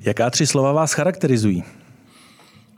[0.00, 1.64] Jaká tři slova vás charakterizují?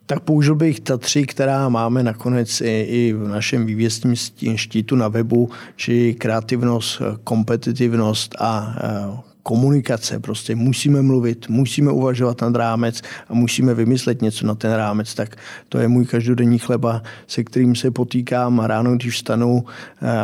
[0.07, 4.17] Tak použil bych ta tři, která máme nakonec i, i v našem vývěstním
[4.57, 8.77] štítu na webu, či kreativnost, kompetitivnost a
[9.43, 10.21] komunikace.
[10.21, 15.15] Prostě musíme mluvit, musíme uvažovat nad rámec a musíme vymyslet něco na ten rámec.
[15.15, 15.37] Tak
[15.69, 19.65] to je můj každodenní chleba, se kterým se potýkám ráno, když vstanu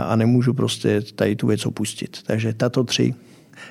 [0.06, 2.18] a nemůžu prostě tady tu věc opustit.
[2.26, 3.14] Takže tato tři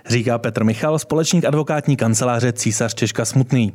[0.08, 3.74] říká Petr Michal, společník advokátní kanceláře Císař Češka Smutný.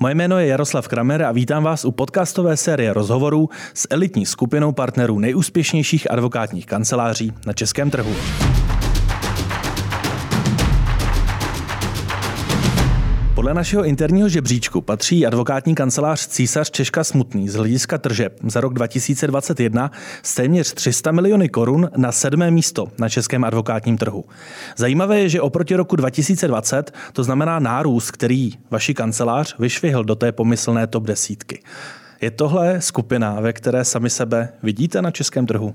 [0.00, 4.72] Moje jméno je Jaroslav Kramer a vítám vás u podcastové série rozhovorů s elitní skupinou
[4.72, 8.14] partnerů nejúspěšnějších advokátních kanceláří na českém trhu.
[13.46, 18.74] Podle našeho interního žebříčku patří advokátní kancelář Císař Češka Smutný z hlediska tržeb za rok
[18.74, 19.90] 2021
[20.22, 24.24] s téměř 300 miliony korun na sedmé místo na českém advokátním trhu.
[24.76, 30.32] Zajímavé je, že oproti roku 2020 to znamená nárůst, který vaši kancelář vyšvihl do té
[30.32, 31.62] pomyslné top desítky.
[32.20, 35.74] Je tohle skupina, ve které sami sebe vidíte na českém trhu?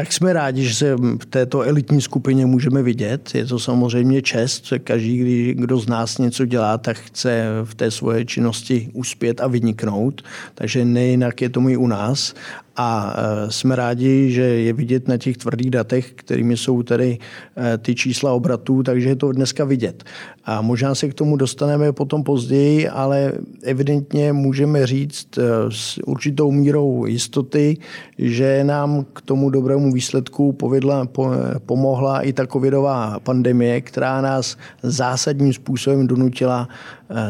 [0.00, 3.34] Tak jsme rádi, že se v této elitní skupině můžeme vidět.
[3.34, 4.72] Je to samozřejmě čest.
[4.84, 10.22] Každý, kdo z nás něco dělá, tak chce v té svoje činnosti uspět a vyniknout.
[10.54, 12.34] Takže nejinak je tomu i u nás
[12.80, 17.18] a e, jsme rádi, že je vidět na těch tvrdých datech, kterými jsou tedy
[17.56, 20.04] e, ty čísla obratů, takže je to dneska vidět.
[20.44, 26.50] A možná se k tomu dostaneme potom později, ale evidentně můžeme říct e, s určitou
[26.50, 27.76] mírou jistoty,
[28.18, 31.08] že nám k tomu dobrému výsledku povedla,
[31.66, 36.68] pomohla i ta covidová pandemie, která nás zásadním způsobem donutila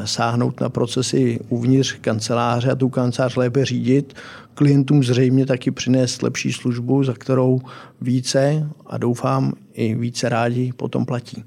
[0.04, 4.14] sáhnout na procesy uvnitř kanceláře a tu kancelář lépe řídit,
[4.54, 7.60] klientům zřejmě taky přinést lepší službu, za kterou
[8.00, 11.44] více a doufám i více rádi potom platí.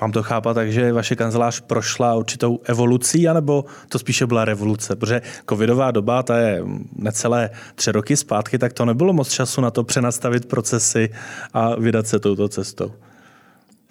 [0.00, 4.96] Mám to chápat tak, že vaše kancelář prošla určitou evolucí, anebo to spíše byla revoluce?
[4.96, 6.62] Protože covidová doba, ta je
[6.96, 11.08] necelé tři roky zpátky, tak to nebylo moc času na to přenastavit procesy
[11.52, 12.92] a vydat se touto cestou.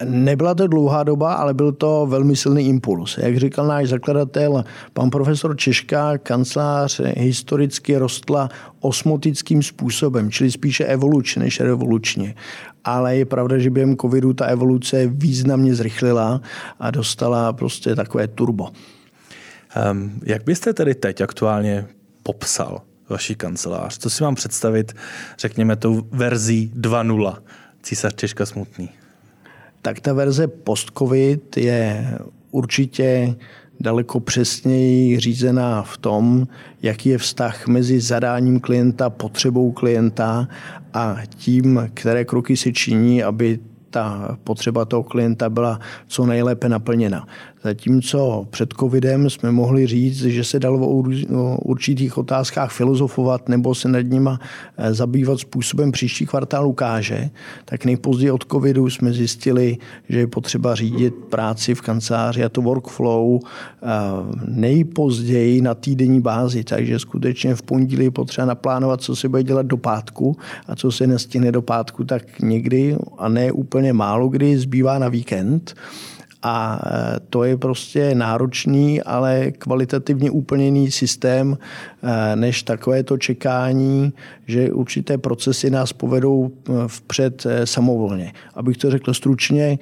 [0.04, 3.18] Nebyla to dlouhá doba, ale byl to velmi silný impuls.
[3.18, 8.48] Jak říkal náš zakladatel, pan profesor Češka, kancelář historicky rostla
[8.80, 12.34] osmotickým způsobem, čili spíše evolučně než revolučně.
[12.84, 16.40] Ale je pravda, že během covidu ta evoluce významně zrychlila
[16.80, 18.68] a dostala prostě takové turbo.
[19.90, 21.86] Um, jak byste tedy teď aktuálně
[22.22, 23.98] popsal vaši kancelář?
[23.98, 24.92] Co si mám představit,
[25.38, 27.36] řekněme, tou verzí 2.0
[27.82, 29.01] Císař Češka smutný?
[29.82, 32.08] Tak ta verze post-covid je
[32.50, 33.34] určitě
[33.80, 36.46] daleko přesněji řízená v tom,
[36.82, 40.48] jaký je vztah mezi zadáním klienta, potřebou klienta
[40.94, 43.58] a tím, které kroky se činí, aby
[43.90, 47.26] ta potřeba toho klienta byla co nejlépe naplněna.
[47.64, 51.02] Zatímco před covidem jsme mohli říct, že se dalo o
[51.56, 54.40] určitých otázkách filozofovat nebo se nad nima
[54.76, 57.30] eh, zabývat způsobem příští kvartál ukáže,
[57.64, 59.78] tak nejpozději od covidu jsme zjistili,
[60.08, 63.88] že je potřeba řídit práci v kanceláři a to workflow eh,
[64.48, 66.64] nejpozději na týdenní bázi.
[66.64, 70.36] Takže skutečně v pondělí je potřeba naplánovat, co se bude dělat do pátku
[70.66, 75.08] a co se nestihne do pátku, tak někdy a ne úplně málo kdy zbývá na
[75.08, 75.74] víkend.
[76.42, 81.58] A e, to je prostě náročný, ale kvalitativně úplně jiný systém,
[82.02, 84.12] e, než takové to čekání,
[84.46, 88.32] že určité procesy nás povedou e, vpřed samovolně.
[88.54, 89.78] Abych to řekl stručně,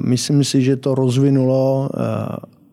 [0.00, 1.90] myslím si, že to rozvinulo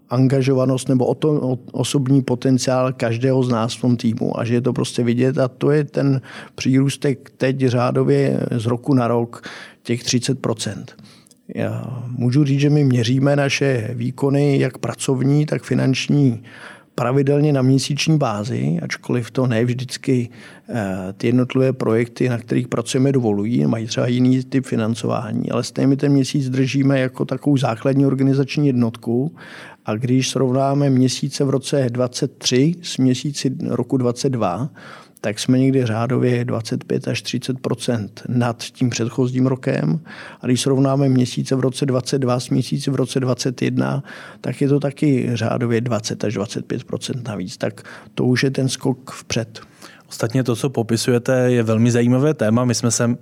[0.09, 4.62] angažovanost nebo o to, osobní potenciál každého z nás v tom týmu a že je
[4.62, 6.22] to prostě vidět a to je ten
[6.56, 9.47] přírůstek teď řádově z roku na rok
[9.84, 10.40] těch 30
[11.56, 16.44] já můžu říct, že my měříme naše výkony, jak pracovní, tak finanční,
[16.96, 20.30] pravidelně na měsíční bázi, ačkoliv to ne vždycky
[20.69, 25.97] eh, ty jednotlivé projekty, na kterých pracujeme, dovolují, mají třeba jiný typ financování, ale stejně
[25.97, 29.36] ten měsíc držíme jako takovou základní organizační jednotku.
[29.86, 34.69] A když srovnáme měsíce v roce 23 s měsíci roku 22,
[35.22, 40.00] tak jsme někdy řádově 25 až 30% nad tím předchozím rokem.
[40.42, 44.04] A když srovnáme měsíce v roce 22 s měsíci v roce 21,
[44.42, 47.58] tak je to taky řádově 20 až 25% navíc.
[47.58, 47.81] Tak
[48.16, 49.60] to už je ten skok vpřed.
[50.10, 52.66] Ostatně to, co popisujete, je velmi zajímavé téma.
[52.66, 53.18] My jsme se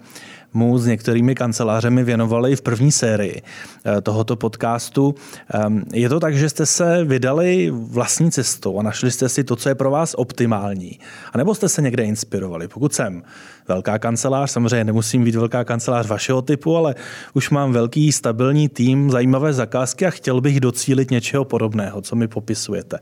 [0.55, 5.15] mu s některými kancelářemi věnovali v první sérii eh, tohoto podcastu.
[5.53, 9.55] Ehm, je to tak, že jste se vydali vlastní cestou a našli jste si to,
[9.55, 10.99] co je pro vás optimální?
[11.33, 12.67] A nebo jste se někde inspirovali?
[12.67, 13.23] Pokud jsem
[13.67, 16.95] velká kancelář, samozřejmě nemusím být velká kancelář vašeho typu, ale
[17.33, 22.27] už mám velký stabilní tým, zajímavé zakázky a chtěl bych docílit něčeho podobného, co mi
[22.27, 22.99] popisujete.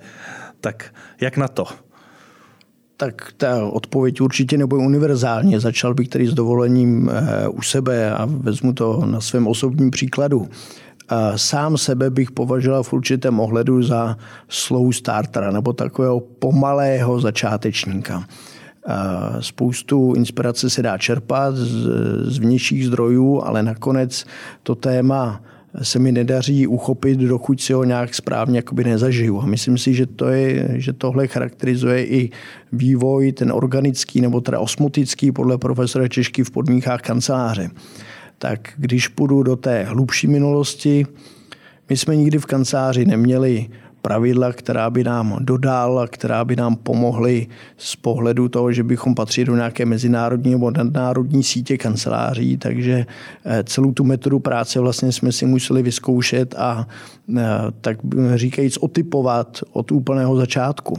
[0.61, 1.65] Tak jak na to?
[2.97, 5.59] Tak ta odpověď určitě nebude univerzálně.
[5.59, 10.47] Začal bych tedy s dovolením eh, u sebe a vezmu to na svém osobním příkladu.
[11.35, 14.17] Sám sebe bych považoval v určitém ohledu za
[14.49, 18.27] slow startera nebo takového pomalého začátečníka.
[19.39, 21.87] Spoustu inspirace se dá čerpat z,
[22.31, 24.25] z vnějších zdrojů, ale nakonec
[24.63, 25.41] to téma
[25.81, 29.41] se mi nedaří uchopit, dokud si ho nějak správně nezažiju.
[29.41, 32.29] A myslím si, že, to je, že tohle charakterizuje i
[32.71, 37.69] vývoj, ten organický nebo teda osmotický podle profesora Češky v podmínkách kanceláře.
[38.37, 41.05] Tak když půjdu do té hlubší minulosti,
[41.89, 43.69] my jsme nikdy v kanceláři neměli
[44.03, 47.47] pravidla, která by nám dodala, která by nám pomohly
[47.77, 53.05] z pohledu toho, že bychom patřili do nějaké mezinárodní nebo nadnárodní sítě kanceláří, takže
[53.45, 56.87] eh, celou tu metodu práce vlastně jsme si museli vyzkoušet a
[57.37, 57.43] eh,
[57.81, 57.97] tak
[58.35, 60.93] říkajíc otypovat od úplného začátku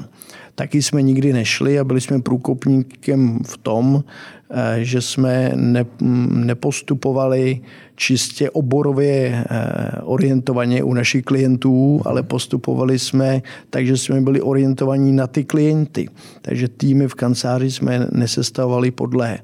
[0.55, 4.05] taky jsme nikdy nešli a byli jsme průkopníkem v tom,
[4.51, 5.85] eh, že jsme ne,
[6.31, 7.61] nepostupovali
[7.97, 15.13] čistě oborově eh, orientovaně u našich klientů, ale postupovali jsme tak, že jsme byli orientovaní
[15.13, 16.09] na ty klienty.
[16.43, 19.39] Takže týmy v kanceláři jsme nesestavovali podle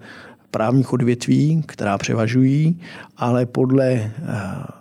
[0.51, 2.81] právních odvětví, která převažují,
[3.17, 4.13] ale podle eh,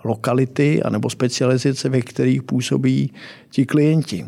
[0.04, 3.12] lokality anebo specializace, ve kterých působí
[3.50, 4.26] ti klienti.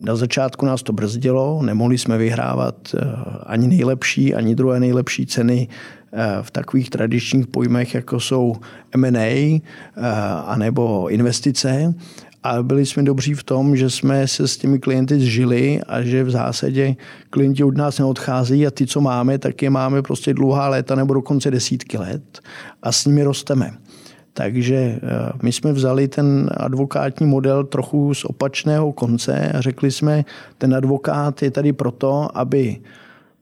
[0.00, 3.00] Na začátku nás to brzdilo, nemohli jsme vyhrávat eh,
[3.46, 5.68] ani nejlepší, ani druhé nejlepší ceny
[6.12, 8.56] eh, v takových tradičních pojmech, jako jsou
[8.92, 9.60] M&A eh,
[10.46, 11.94] anebo investice.
[12.42, 16.24] A byli jsme dobří v tom, že jsme se s těmi klienty zžili a že
[16.24, 16.96] v zásadě
[17.30, 21.14] klienti od nás neodchází a ty, co máme, tak je máme prostě dlouhá léta nebo
[21.14, 22.40] dokonce desítky let
[22.82, 23.72] a s nimi rosteme.
[24.36, 25.00] Takže eh,
[25.42, 30.24] my jsme vzali ten advokátní model trochu z opačného konce a řekli jsme,
[30.58, 32.76] ten advokát je tady proto, aby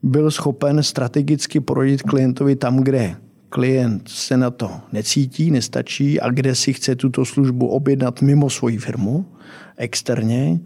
[0.03, 3.15] byl schopen strategicky porodit klientovi tam, kde
[3.49, 8.77] klient se na to necítí, nestačí a kde si chce tuto službu objednat mimo svoji
[8.77, 9.25] firmu,
[9.77, 10.59] externě.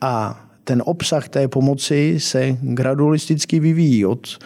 [0.00, 4.38] A ten obsah té pomoci se gradualisticky vyvíjí od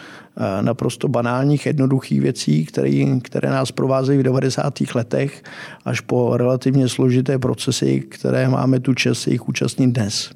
[0.61, 4.75] naprosto banálních, jednoduchých věcí, které, které nás provázejí v 90.
[4.94, 5.43] letech,
[5.85, 10.31] až po relativně složité procesy, které máme tu čest jejich účastnit dnes.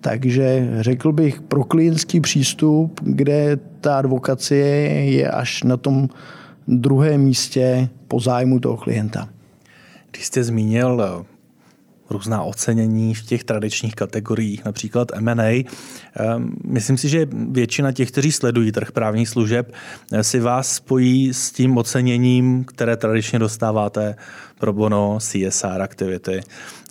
[0.00, 4.66] Takže řekl bych pro klientský přístup, kde ta advokacie
[5.04, 6.08] je až na tom
[6.68, 9.28] druhém místě po zájmu toho klienta.
[10.10, 11.26] Když jste zmínil
[12.10, 15.64] různá ocenění v těch tradičních kategoriích, například M&A.
[16.16, 19.72] Ehm, myslím si, že většina těch, kteří sledují trh právních služeb,
[20.12, 24.16] eh, si vás spojí s tím oceněním, které tradičně dostáváte
[24.58, 26.40] pro bono, CSR aktivity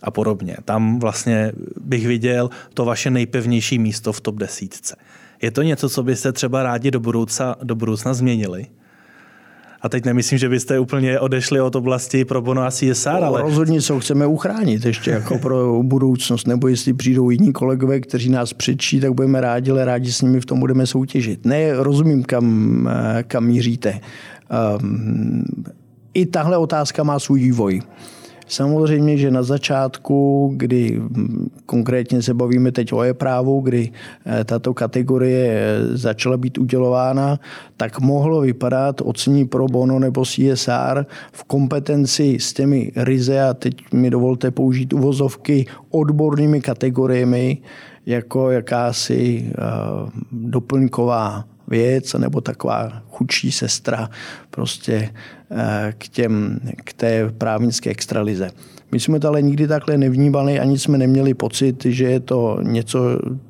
[0.04, 0.58] a podobně.
[0.66, 1.52] Tam vlastně
[1.82, 4.96] bych viděl to vaše nejpevnější místo v top desítce.
[5.42, 8.68] Je to něco, co byste třeba rádi do budoucna, do budoucna změnili?
[9.86, 13.42] A teď nemyslím, že byste úplně odešli od oblasti pro bono a CSR, no, ale...
[13.42, 18.30] Rozhodně se ho chceme uchránit ještě jako pro budoucnost, nebo jestli přijdou jiní kolegové, kteří
[18.30, 21.46] nás přečí, tak budeme rádi, ale rádi s nimi v tom budeme soutěžit.
[21.46, 22.90] Ne, rozumím, kam,
[23.28, 24.00] kam míříte.
[24.80, 25.44] Um,
[26.14, 27.82] I tahle otázka má svůj vývoj.
[28.48, 31.02] Samozřejmě, že na začátku, kdy
[31.65, 33.91] konkrétně se bavíme teď o e-právu, kdy
[34.25, 37.39] eh, tato kategorie eh, začala být udělována,
[37.77, 43.75] tak mohlo vypadat ocení pro bono nebo CSR v kompetenci s těmi ryze, a teď
[43.93, 47.57] mi dovolte použít uvozovky, odbornými kategoriemi,
[48.05, 54.10] jako jakási uh, doplňková věc, nebo taková chudší sestra
[54.50, 55.13] prostě
[55.51, 58.51] eh, k, těm, k té právnické extralize.
[58.96, 63.00] My jsme to ale nikdy takhle nevnímali, ani jsme neměli pocit, že je to něco,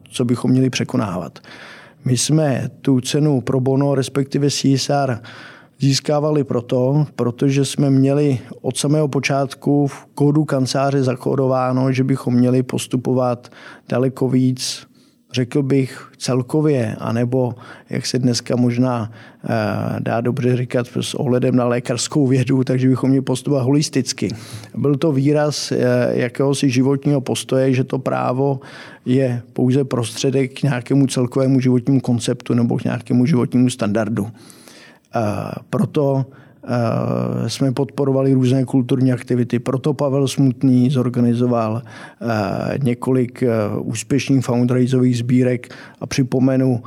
[0.10, 1.40] co bychom měli překonávat.
[2.06, 5.20] My jsme tu cenu pro bono, respektive CSR,
[5.80, 12.64] získávali proto, protože jsme měli od samého počátku v kódu kanceláře zakódováno, že bychom měli
[12.64, 13.52] postupovat
[13.90, 14.88] daleko víc
[15.36, 17.54] řekl bych celkově, anebo
[17.90, 19.12] jak se dneska možná
[19.44, 19.50] eh,
[20.00, 24.30] dá dobře říkat s ohledem na lékařskou vědu, takže bychom měli postupovat holisticky.
[24.76, 25.78] Byl to výraz eh,
[26.12, 28.60] jakéhosi životního postoje, že to právo
[29.06, 34.28] je pouze prostředek k nějakému celkovému životnímu konceptu nebo k nějakému životnímu standardu.
[35.70, 36.45] Proto Eh,
[37.48, 39.60] jsme podporovali různé kulturní aktivity.
[39.60, 42.26] Proto Pavel Smutný zorganizoval eh,
[42.84, 46.84] několik eh, úspěšných fundraisových sbírek a připomenu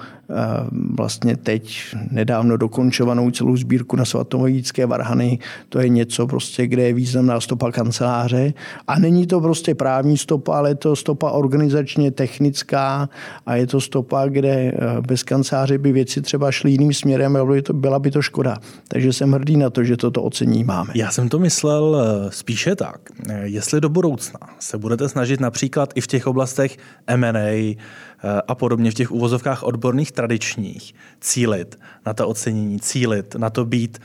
[0.97, 1.80] vlastně teď
[2.11, 5.38] nedávno dokončovanou celou sbírku na svatovojické varhany.
[5.68, 8.52] To je něco prostě, kde je významná stopa kanceláře.
[8.87, 13.08] A není to prostě právní stopa, ale je to stopa organizačně technická
[13.47, 14.73] a je to stopa, kde
[15.06, 18.56] bez kanceláře by věci třeba šly jiným směrem a byla by to škoda.
[18.88, 20.92] Takže jsem hrdý na to, že toto ocení máme.
[20.94, 23.00] Já jsem to myslel eh, spíše tak.
[23.28, 27.75] Eh, jestli do budoucna se budete snažit například i v těch oblastech M&A eh,
[28.49, 33.99] a podobně v těch uvozovkách odborných tradičních cílit na to ocenění, cílit na to být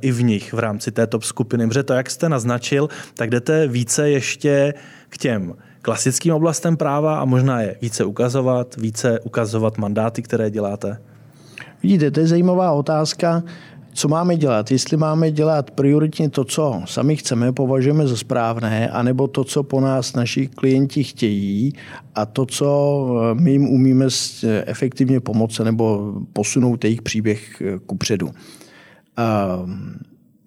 [0.00, 1.68] i v nich v rámci té top skupiny.
[1.68, 4.74] Protože to, jak jste naznačil, tak jdete více ještě
[5.08, 10.98] k těm klasickým oblastem práva a možná je více ukazovat, více ukazovat mandáty, které děláte?
[11.82, 13.42] Vidíte, to je zajímavá otázka
[13.96, 14.70] co máme dělat?
[14.70, 19.80] Jestli máme dělat prioritně to, co sami chceme, považujeme za správné, anebo to, co po
[19.80, 21.72] nás naši klienti chtějí
[22.14, 24.06] a to, co eh, my jim umíme
[24.66, 28.30] efektivně pomoci nebo posunout jejich příběh eh, ku předu.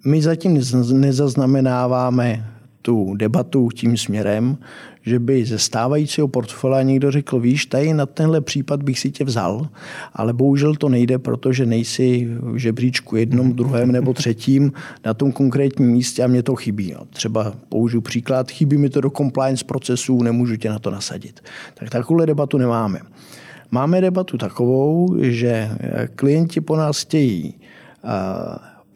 [0.05, 2.45] My zatím nezaznamenáváme
[2.81, 4.57] tu debatu tím směrem,
[5.01, 9.23] že by ze stávajícího portfolia někdo řekl, víš, tady na tenhle případ bych si tě
[9.23, 9.67] vzal,
[10.13, 14.71] ale bohužel to nejde, protože nejsi v žebříčku jednom, druhém nebo třetím
[15.05, 16.95] na tom konkrétním místě a mě to chybí.
[17.09, 21.39] Třeba použiju příklad, chybí mi to do compliance procesů, nemůžu tě na to nasadit.
[21.73, 22.99] Tak takovou debatu nemáme.
[23.71, 25.69] Máme debatu takovou, že
[26.15, 27.53] klienti po nás chtějí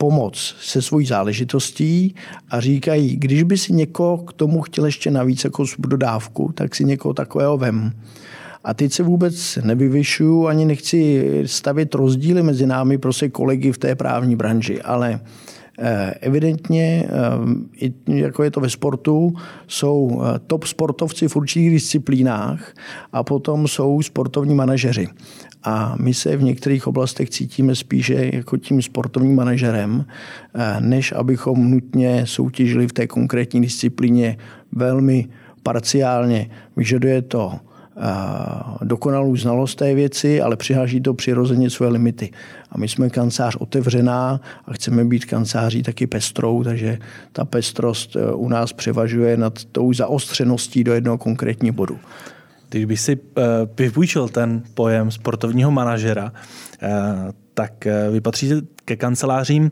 [0.03, 2.15] pomoc se svojí záležitostí
[2.49, 6.83] a říkají, když by si někoho k tomu chtěl ještě navíc jako dodávku, tak si
[6.83, 7.91] někoho takového vem.
[8.63, 13.95] A teď se vůbec nevyvyšuju, ani nechci stavit rozdíly mezi námi, prostě kolegy v té
[13.95, 15.52] právní branži, ale eh,
[16.21, 17.03] Evidentně,
[17.79, 19.33] eh, jako je to ve sportu,
[19.67, 22.73] jsou eh, top sportovci v určitých disciplínách
[23.11, 25.07] a potom jsou sportovní manažeři.
[25.63, 30.05] A my se v některých oblastech cítíme spíše jako tím sportovním manažerem,
[30.55, 34.37] eh, než abychom nutně soutěžili v té konkrétní disciplíně
[34.71, 35.27] velmi
[35.63, 36.49] parciálně.
[36.75, 37.72] Vyžaduje to eh,
[38.83, 42.31] dokonalou znalost té věci, ale přiháží to přirozeně své limity.
[42.71, 46.97] A my jsme kancelář otevřená a chceme být kanceláří taky pestrou, takže
[47.31, 51.99] ta pestrost eh, u nás převažuje nad tou zaostřeností do jednoho konkrétního bodu.
[52.69, 53.43] Když bych si uh,
[53.77, 56.89] vypůjčil ten pojem sportovního manažera, uh,
[57.53, 59.71] tak vy patříte ke kancelářím,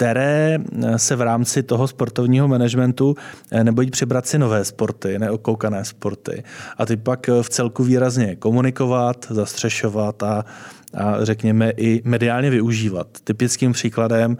[0.00, 0.58] které
[0.96, 3.14] se v rámci toho sportovního managementu
[3.62, 6.44] nebojí přibrat si nové sporty, neokoukané sporty.
[6.78, 10.44] A ty pak v celku výrazně komunikovat, zastřešovat a,
[10.94, 13.06] a řekněme i mediálně využívat.
[13.24, 14.36] Typickým příkladem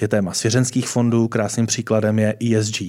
[0.00, 2.82] je téma svěřenských fondů, krásným příkladem je ESG.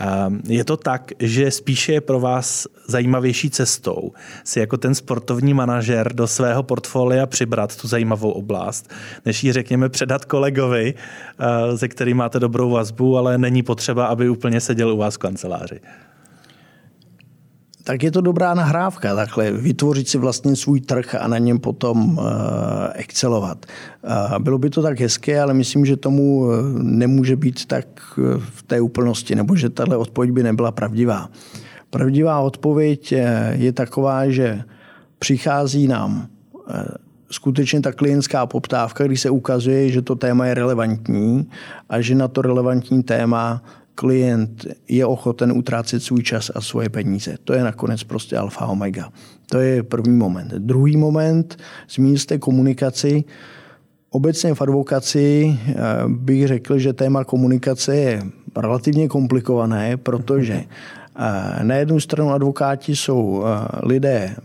[0.00, 4.12] Ehm, je to tak, že spíše je pro vás zajímavější cestou
[4.44, 8.90] si jako ten sportovní manažer do svého portfolia přibrat tu zajímavou oblast,
[9.24, 14.28] než ji řekněme předat kolegovi, eh, se kterým máte dobrou vazbu, ale není potřeba, aby
[14.28, 15.80] úplně seděl u vás v kanceláři
[17.86, 22.18] tak je to dobrá nahrávka, takhle vytvořit si vlastně svůj trh a na něm potom
[22.18, 22.24] uh,
[22.94, 23.66] excelovat.
[24.02, 27.86] Uh, bylo by to tak hezké, ale myslím, že tomu eh, nemůže být tak
[28.38, 31.30] v té úplnosti, nebo že tahle odpověď by nebyla pravdivá.
[31.90, 33.14] Pravdivá odpověď
[33.52, 34.62] je taková, že
[35.18, 36.26] přichází nám
[37.30, 41.50] skutečně ta klientská poptávka, když se ukazuje, že to téma je relevantní
[41.88, 43.62] a že na to relevantní téma
[43.96, 47.36] klient je ochoten utrácet svůj čas a svoje peníze.
[47.44, 49.10] To je nakonec prostě alfa omega.
[49.50, 50.52] To je první moment.
[50.52, 51.58] Druhý moment,
[51.90, 53.24] zmínil jste komunikaci.
[54.10, 55.74] Obecně v advokaci eh,
[56.08, 58.22] bych řekl, že téma komunikace je
[58.56, 60.64] relativně komplikované, protože
[61.62, 64.36] na jednu stranu advokáti jsou eh, lidé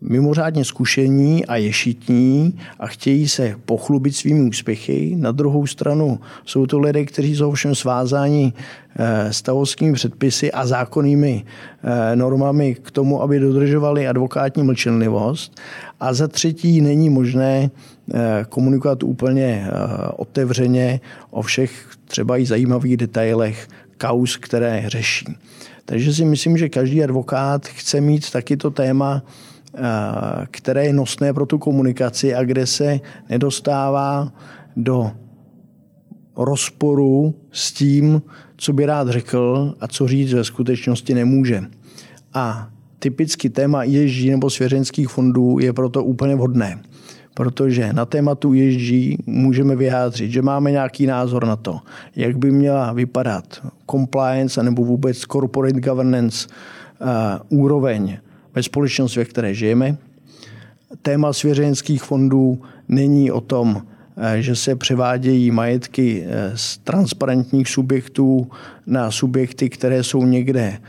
[0.00, 5.14] mimořádně zkušení a ješitní a chtějí se pochlubit svými úspěchy.
[5.18, 8.52] Na druhou stranu jsou to lidé, kteří jsou všem svázáni
[8.96, 11.44] eh, stavovskými předpisy a zákonnými
[11.84, 15.60] eh, normami k tomu, aby dodržovali advokátní mlčenlivost.
[16.00, 17.70] A za třetí není možné
[18.48, 19.66] komunikovat úplně
[20.16, 25.26] otevřeně o všech třeba i zajímavých detailech kaus, které řeší.
[25.88, 29.22] Takže si myslím, že každý advokát chce mít taky to téma
[30.50, 34.32] které je nosné pro tu komunikaci a kde se nedostává
[34.76, 35.10] do
[36.36, 38.22] rozporu s tím,
[38.56, 41.62] co by rád řekl a co říct ve skutečnosti nemůže.
[42.34, 42.68] A
[42.98, 46.82] typicky téma ESG nebo svěřenských fondů je proto úplně vhodné,
[47.38, 51.78] protože na tématu ESG můžeme vyjádřit, že máme nějaký názor na to,
[52.16, 58.18] jak by měla vypadat compliance nebo vůbec corporate governance uh, úroveň
[58.54, 59.96] ve společnosti, ve které žijeme.
[61.02, 63.82] Téma svěřenských fondů není o tom,
[64.20, 68.50] Eh, že se převádějí majetky eh, z transparentních subjektů
[68.86, 70.80] na subjekty, které jsou někde eh,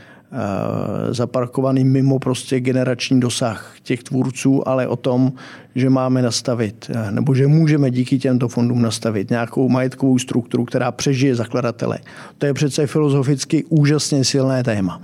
[1.10, 5.32] zaparkovaný mimo prostě generační dosah těch tvůrců, ale o tom,
[5.74, 11.34] že máme nastavit, nebo že můžeme díky těmto fondům nastavit nějakou majetkovou strukturu, která přežije
[11.34, 11.98] zakladatele.
[12.38, 15.02] To je přece filozoficky úžasně silné téma.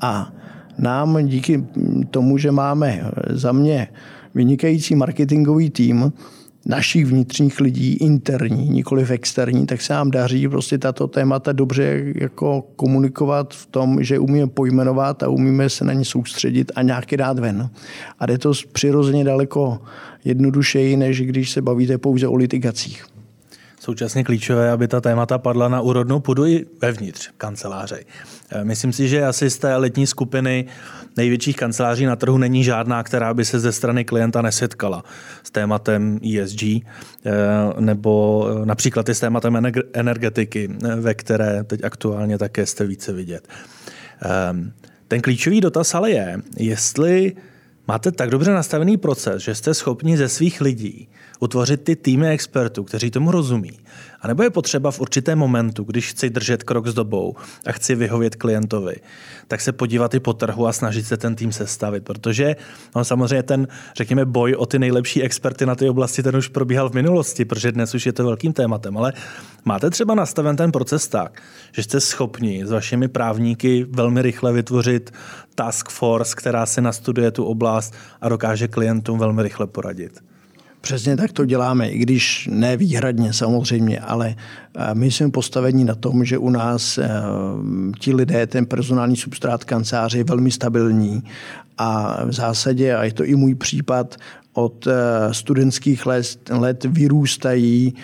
[0.00, 0.32] A
[0.78, 1.64] nám díky
[2.10, 3.88] tomu, že máme za mě
[4.34, 6.12] vynikající marketingový tým,
[6.68, 12.62] našich vnitřních lidí, interní, nikoliv externí, tak se nám daří prostě tato témata dobře jako
[12.76, 17.38] komunikovat v tom, že umíme pojmenovat a umíme se na ně soustředit a nějaký dát
[17.38, 17.70] ven.
[18.18, 19.78] A jde to přirozeně daleko
[20.24, 23.17] jednodušeji, než když se bavíte pouze o litigacích
[23.88, 28.00] současně klíčové, aby ta témata padla na úrodnou půdu i vevnitř kanceláře.
[28.50, 30.66] Eh, myslím si, že asi z té letní skupiny
[31.16, 35.04] největších kanceláří na trhu není žádná, která by se ze strany klienta nesetkala
[35.42, 36.82] s tématem ESG eh,
[37.80, 40.68] nebo eh, například i s tématem energetiky,
[41.00, 43.48] ve které teď aktuálně také jste více vidět.
[45.08, 47.32] Ten klíčový dotaz ale je, jestli
[47.88, 52.84] máte tak dobře nastavený proces, že jste schopni ze svých lidí utvořit ty týmy expertů,
[52.84, 53.78] kteří tomu rozumí.
[54.20, 57.94] A nebo je potřeba v určitém momentu, když chci držet krok s dobou a chci
[57.94, 58.96] vyhovět klientovi,
[59.48, 62.56] tak se podívat i po trhu a snažit se ten tým sestavit, protože
[62.96, 66.90] no, samozřejmě ten, řekněme, boj o ty nejlepší experty na ty oblasti, ten už probíhal
[66.90, 69.12] v minulosti, protože dnes už je to velkým tématem, ale
[69.64, 71.42] máte třeba nastaven ten proces tak,
[71.72, 75.10] že jste schopni s vašimi právníky velmi rychle vytvořit
[75.54, 80.27] task force, která se nastuduje tu oblast a dokáže klientům velmi rychle poradit.
[80.80, 84.34] Přesně tak to děláme, i když ne výhradně samozřejmě, ale
[84.76, 87.10] eh, my jsme postavení na tom, že u nás eh,
[88.00, 91.22] ti lidé, ten personální substrát kanceláře je velmi stabilní
[91.78, 94.16] a v zásadě, a je to i můj případ,
[94.52, 97.94] od eh, studentských let, let vyrůstají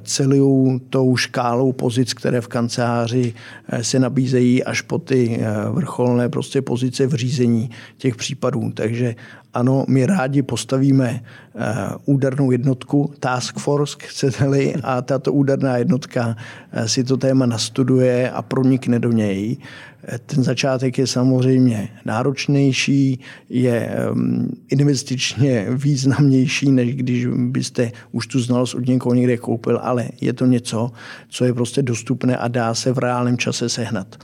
[0.00, 3.34] celou tou škálou pozic, které v kanceláři
[3.82, 8.72] se nabízejí až po ty vrcholné prostě pozice v řízení těch případů.
[8.74, 9.14] Takže
[9.54, 11.22] ano, my rádi postavíme
[11.54, 11.60] eh,
[12.04, 16.36] údernou jednotku, task force, chcete-li, a tato úderná jednotka
[16.72, 19.56] eh, si to téma nastuduje a pronikne do něj.
[20.04, 28.40] Eh, ten začátek je samozřejmě náročnější, je ehm, investičně významnější, než když byste už tu
[28.40, 30.90] znalost od někoho někde koupil, ale je to něco,
[31.28, 34.18] co je prostě dostupné a dá se v reálném čase sehnat.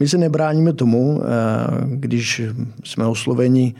[0.00, 1.22] My se nebráníme tomu,
[1.86, 2.42] když
[2.84, 3.74] jsme osloveni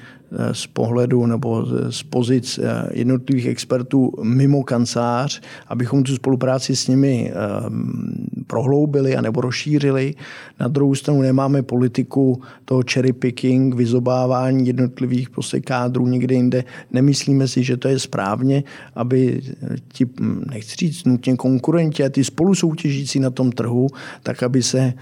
[0.52, 7.32] z pohledu nebo z pozic eh, jednotlivých expertů mimo kancelář, abychom tu spolupráci s nimi
[8.46, 10.14] prohloubili a nebo rozšířili.
[10.60, 16.64] Na druhou stranu nemáme politiku toho cherry picking, vyzobávání jednotlivých prostě kádrů někde jinde.
[16.92, 18.64] Nemyslíme si, že to je správně,
[18.94, 19.42] aby
[19.92, 20.06] ti,
[20.50, 23.86] nechci říct nutně konkurenti a ty spolusoutěžící na tom trhu,
[24.22, 24.92] tak aby se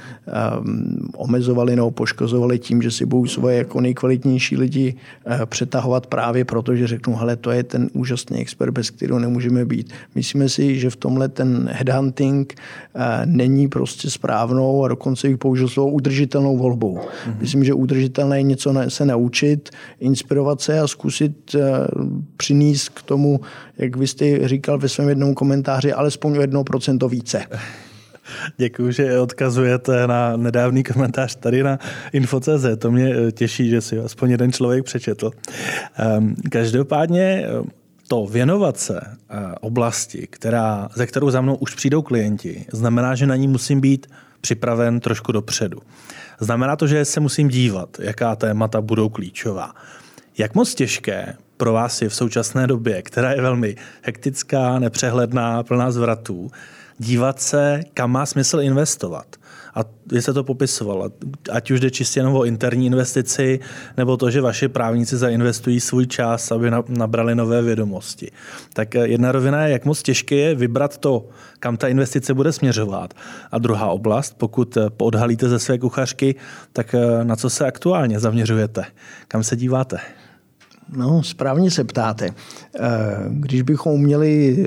[0.60, 4.94] um, omezovali nebo poškozovali tím, že si budou svoje jako nejkvalitnější lidi
[5.26, 9.64] Eh, přetahovat právě proto, že řeknu, hele, to je ten úžasný expert, bez kterého nemůžeme
[9.64, 9.92] být.
[10.14, 15.68] Myslíme si, že v tomhle ten headhunting eh, není prostě správnou a dokonce bych použil
[15.68, 16.96] slovo udržitelnou volbou.
[16.96, 17.36] Mm-hmm.
[17.40, 21.60] Myslím, že udržitelné je něco se naučit, inspirovat se a zkusit eh,
[22.36, 23.40] přinést k tomu,
[23.78, 27.44] jak vy jste říkal ve svém jednom komentáři, alespoň o jedno procento více.
[28.56, 31.78] Děkuji, že odkazujete na nedávný komentář tady na
[32.12, 32.66] Info.cz.
[32.78, 35.30] To mě eh, těší, že si aspoň jeden člověk přečetl.
[35.96, 37.68] Ehm, každopádně eh,
[38.08, 39.00] to věnovat se
[39.60, 44.06] oblasti, která, ze kterou za mnou už přijdou klienti, znamená, že na ní musím být
[44.44, 45.78] připraven trošku dopředu.
[46.40, 49.74] Znamená to, že se musím dívat, jaká témata budou klíčová.
[50.38, 55.90] Jak moc těžké pro vás je v současné době, která je velmi hektická, nepřehledná, plná
[55.90, 56.50] zvratů,
[56.98, 59.26] dívat se, kam má smysl investovat.
[59.74, 61.10] A vy se to popisoval,
[61.52, 63.60] ať už jde čistě jenom o interní investici,
[63.96, 68.30] nebo to, že vaši právníci zainvestují svůj čas, aby nabrali nové vědomosti.
[68.72, 71.28] Tak eh, jedna rovina je, jak moc těžké je vybrat to,
[71.60, 73.14] kam ta investice bude směřovat.
[73.50, 76.34] A druhá oblast, pokud eh, odhalíte ze své kuchařky,
[76.72, 78.84] tak eh, na co se aktuálně zaměřujete?
[79.28, 79.96] Kam se díváte?
[80.96, 82.30] No, správně se ptáte.
[83.28, 84.64] Když bychom měli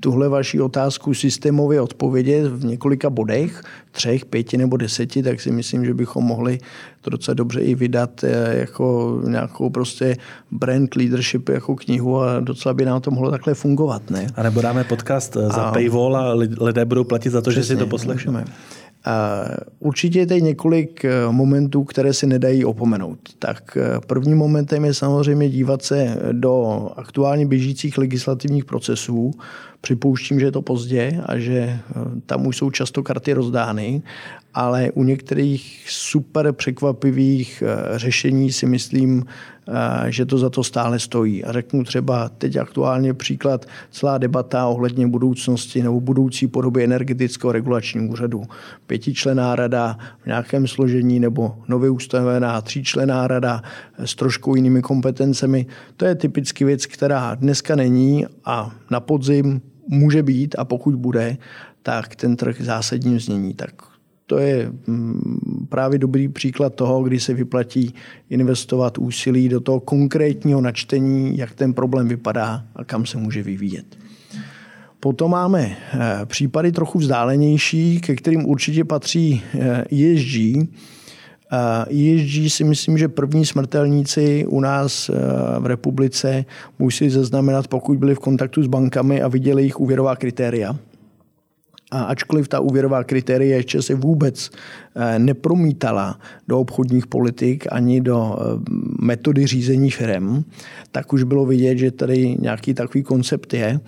[0.00, 5.84] tuhle vaši otázku systémově odpovědět v několika bodech, třech, pěti nebo deseti, tak si myslím,
[5.84, 6.58] že bychom mohli
[7.00, 10.16] to docela dobře i vydat eh, jako nějakou prostě
[10.50, 14.10] brand leadership jako knihu a docela by nám to mohlo takhle fungovat.
[14.10, 14.26] Ne?
[14.34, 17.62] A nebo dáme podcast eh, za a, paywall a lidé budou platit za to, přesně,
[17.62, 18.40] že si to poslechnou.
[19.78, 23.18] Určitě je tady několik eh, momentů, které se nedají opomenout.
[23.38, 29.32] Tak prvním momentem je samozřejmě dívat se do aktuálně běžících legislativních procesů,
[29.80, 31.80] Připouštím, že je to pozdě a že eh,
[32.26, 34.02] tam už jsou často karty rozdány,
[34.54, 39.32] ale u některých super překvapivých eh, řešení si myslím, eh,
[40.08, 41.44] že to za to stále stojí.
[41.44, 48.06] A řeknu třeba teď aktuálně příklad celá debata ohledně budoucnosti nebo budoucí podoby energetického regulačního
[48.06, 48.42] úřadu.
[48.86, 53.62] Pětičlená rada v nějakém složení nebo nově ustavená tříčlená rada
[53.98, 55.66] s trošku jinými kompetencemi.
[55.96, 61.36] To je typicky věc, která dneska není a na podzim může být a pokud bude,
[61.82, 63.54] tak ten trh zásadním změní.
[63.54, 63.70] Tak
[64.26, 67.94] to je mm, právě dobrý příklad toho, kdy se vyplatí
[68.30, 73.98] investovat úsilí do toho konkrétního načtení, jak ten problém vypadá a kam se může vyvíjet.
[75.00, 79.42] Potom máme eh, případy trochu vzdálenější, ke kterým určitě patří
[79.92, 80.68] ESG.
[81.90, 85.14] ESG si myslím, že první smrtelníci u nás eh,
[85.58, 86.44] v republice
[86.78, 90.76] musí zaznamenat, pokud byli v kontaktu s bankami a viděli jejich úvěrová kritéria.
[91.90, 94.50] A ačkoliv ta úvěrová kritéria ještě se vůbec
[94.96, 98.44] eh, nepromítala do obchodních politik ani do eh,
[99.00, 100.44] metody řízení firm,
[100.92, 103.80] tak už bylo vidět, že tady nějaký takový koncept je.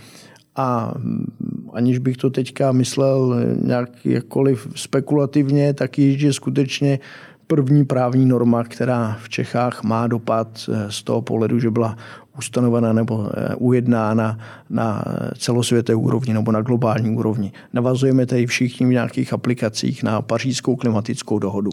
[0.57, 1.27] A mm,
[1.73, 6.99] aniž bych to teďka myslel nějak jakkoliv spekulativně, tak již je skutečně
[7.47, 11.97] první právní norma, která v Čechách má dopad eh, z toho pohledu, že byla
[12.40, 14.38] ustanovena nebo eh, ujednána
[14.70, 15.05] na
[15.37, 17.53] celosvětové úrovni nebo na globální úrovni.
[17.72, 21.70] Navazujeme tady všichni v nějakých aplikacích na pařížskou klimatickou dohodu.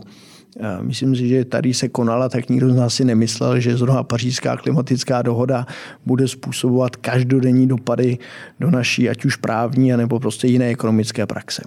[0.60, 4.04] Eh, myslím si, že tady se konala, tak nikdo z nás si nemyslel, že zrovna
[4.04, 5.66] pařížská klimatická dohoda
[6.06, 8.18] bude způsobovat každodenní dopady
[8.60, 11.64] do naší, ať už právní, nebo prostě jiné ekonomické praxe.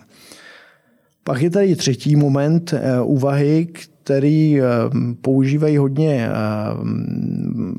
[1.25, 3.69] Pak je tady třetí moment úvahy,
[4.05, 4.65] který eh,
[5.23, 6.33] používají hodně eh,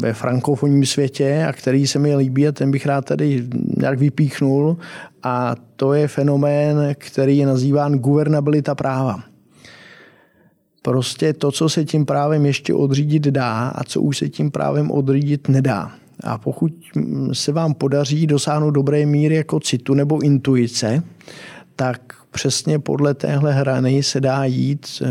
[0.02, 4.78] ve frankofonním světě a který se mi líbí a ten bych rád tady nějak vypíchnul
[5.24, 9.24] a to je fenomén, který je nazýván guvernabilita práva.
[10.82, 14.92] Prostě to, co se tím právem ještě odřídit dá a co už se tím právem
[14.92, 15.92] odřídit nedá.
[16.24, 16.72] A pokud
[17.34, 21.04] se vám podaří dosáhnout dobré míry jako citu nebo intuice,
[21.76, 25.08] tak přesně podle téhle hrany se dá jít eh,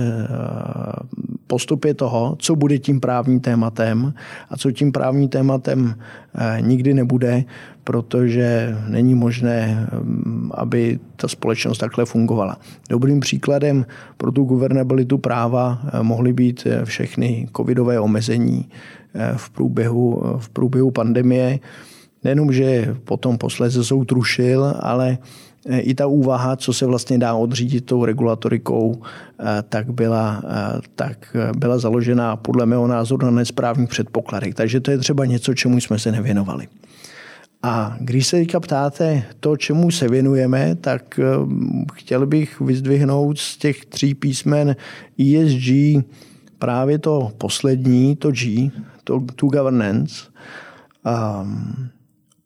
[1.47, 4.15] postupě toho, co bude tím právním tématem
[4.51, 5.95] a co tím právním tématem
[6.35, 7.45] eh, nikdy nebude,
[7.85, 12.57] protože není možné, mm, aby ta společnost takhle fungovala.
[12.89, 18.69] Dobrým příkladem pro tu guvernabilitu práva eh, mohly být všechny covidové omezení
[19.37, 21.59] v průběhu, v průběhu pandemie.
[22.25, 25.19] Nejenom, že potom posléze soud rušil, ale
[25.69, 31.37] i ta úvaha, co se vlastně dá odřídit tou regulatorikou, eh, tak byla, eh, tak
[31.57, 34.55] byla založena podle mého názoru na nesprávných předpokladech.
[34.55, 36.69] Takže to je třeba něco, čemu jsme se nevěnovali.
[37.63, 41.21] A když se teďka ptáte to, čemu se věnujeme, tak
[41.93, 44.77] chtěl bych vyzdvihnout z těch tří písmen
[45.19, 46.03] ESG
[46.59, 48.71] právě to poslední, to G,
[49.05, 50.15] to, to governance.
[51.05, 51.91] Um,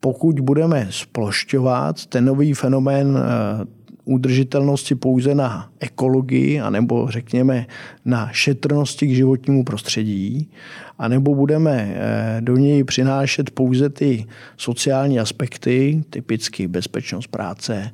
[0.05, 3.65] pokud budeme splošťovat ten nový fenomén eh,
[4.03, 7.65] udržitelnosti pouze na ekologii, anebo řekněme
[8.05, 10.51] na šetrnosti k životnímu prostředí,
[10.99, 14.25] anebo budeme eh, do něj přinášet pouze ty
[14.57, 17.91] sociální aspekty, typicky bezpečnost práce,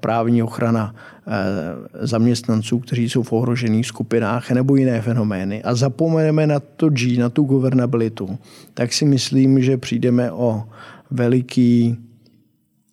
[0.00, 0.94] právní ochrana
[2.00, 7.28] zaměstnanců, kteří jsou v ohrožených skupinách, nebo jiné fenomény a zapomeneme na to G, na
[7.28, 8.38] tu governabilitu,
[8.74, 10.64] tak si myslím, že přijdeme o
[11.10, 11.96] veliký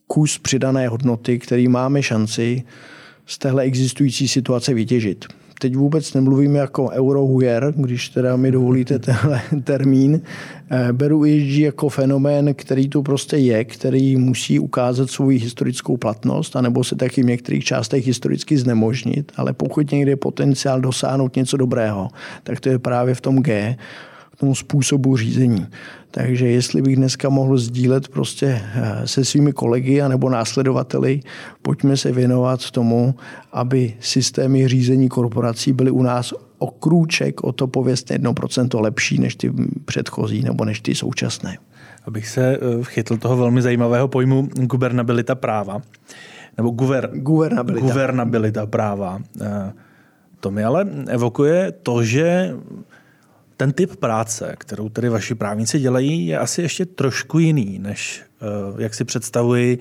[0.07, 2.63] kus přidané hodnoty, který máme šanci
[3.25, 5.25] z téhle existující situace vytěžit.
[5.61, 10.21] Teď vůbec nemluvím jako eurohujer, když teda mi dovolíte tenhle termín.
[10.71, 16.55] Eh, beru ESG jako fenomén, který tu prostě je, který musí ukázat svou historickou platnost,
[16.55, 21.57] anebo se taky v některých částech historicky znemožnit, ale pokud někde je potenciál dosáhnout něco
[21.57, 22.07] dobrého,
[22.43, 23.77] tak to je právě v tom G,
[24.39, 25.67] tomu způsobu řízení.
[26.11, 31.19] Takže jestli bych dneska mohl sdílet prostě eh, se svými kolegy anebo následovateli,
[31.61, 33.15] pojďme se věnovat tomu,
[33.51, 39.35] aby systémy řízení korporací byly u nás o krůček, o to pověstně 1% lepší než
[39.35, 39.53] ty
[39.85, 41.57] předchozí nebo než ty současné.
[42.05, 45.81] Abych se eh, chytl toho velmi zajímavého pojmu gubernabilita práva,
[46.57, 47.87] nebo guver, guvernabilita.
[47.87, 49.19] guvernabilita práva.
[49.41, 49.73] Eh,
[50.39, 52.55] to mi ale evokuje to, že
[53.59, 58.83] ten typ práce, kterou tedy vaši právníci dělají, je asi ještě trošku jiný, než eh,
[58.83, 59.79] jak si představuji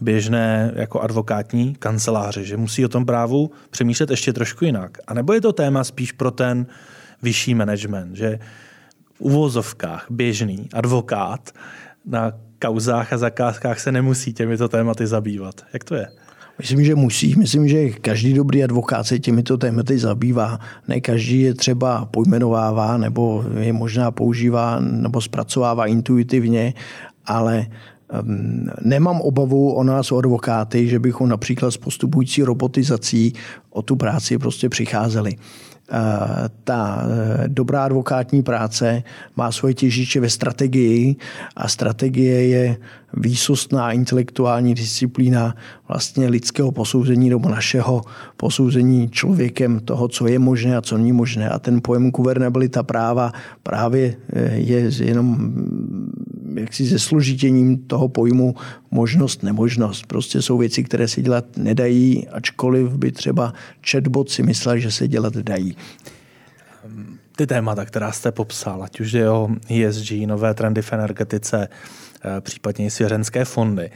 [0.00, 4.98] běžné jako advokátní kanceláře, že musí o tom právu přemýšlet ještě trošku jinak.
[5.06, 6.66] A nebo je to téma spíš pro ten
[7.22, 8.38] vyšší management, že
[9.14, 11.50] v uvozovkách běžný advokát
[12.04, 15.64] na kauzách a zakázkách se nemusí těmito tématy zabývat.
[15.72, 16.08] Jak to je?
[16.58, 17.34] Myslím, že musí.
[17.36, 20.60] Myslím, že každý dobrý advokát se těmito tématy zabývá.
[20.88, 26.74] Ne každý je třeba pojmenovává nebo je možná používá nebo zpracovává intuitivně,
[27.24, 27.66] ale
[28.22, 33.32] um, nemám obavu o nás, o advokáty, že bychom například s postupující robotizací
[33.70, 35.36] o tu práci prostě přicházeli.
[35.92, 39.02] Eh, ta eh, dobrá advokátní práce
[39.36, 41.16] má svoje těžiště ve strategii
[41.56, 42.76] a strategie je
[43.14, 45.54] výsostná intelektuální disciplína
[45.88, 48.02] vlastně lidského posouzení nebo našeho
[48.36, 51.50] posouzení člověkem toho, co je možné a co není možné.
[51.50, 55.52] A ten pojem guvernabilita práva právě eh, je jenom
[56.58, 58.54] jaksi se složitěním toho pojmu
[58.90, 60.06] možnost, nemožnost.
[60.06, 63.52] Prostě jsou věci, které se dělat nedají, ačkoliv by třeba
[63.90, 65.76] chatbot si myslel, že se dělat dají.
[67.36, 72.40] Ty témata, která jste popsal, ať už je o ESG, nové trendy v energetice, eh,
[72.40, 73.90] případně i svěřenské fondy,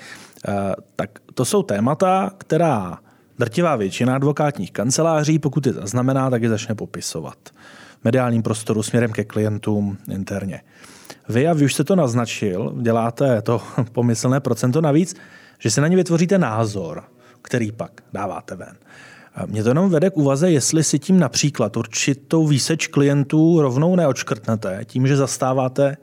[0.48, 0.52] eh,
[0.96, 2.98] tak to jsou témata, která
[3.38, 7.38] drtivá většina advokátních kanceláří, pokud je zaznamená, tak je začne popisovat
[8.00, 10.60] v mediálním prostoru směrem ke klientům interně.
[11.30, 13.62] Vy, a vy už jste to naznačil, děláte to
[13.92, 15.16] pomyslné procento navíc,
[15.58, 17.04] že si na ně vytvoříte názor,
[17.42, 18.76] který pak dáváte ven.
[19.46, 24.80] Mě to jenom vede k úvaze, jestli si tím například určitou výseč klientů rovnou neočkrtnete,
[24.84, 25.96] tím, že zastáváte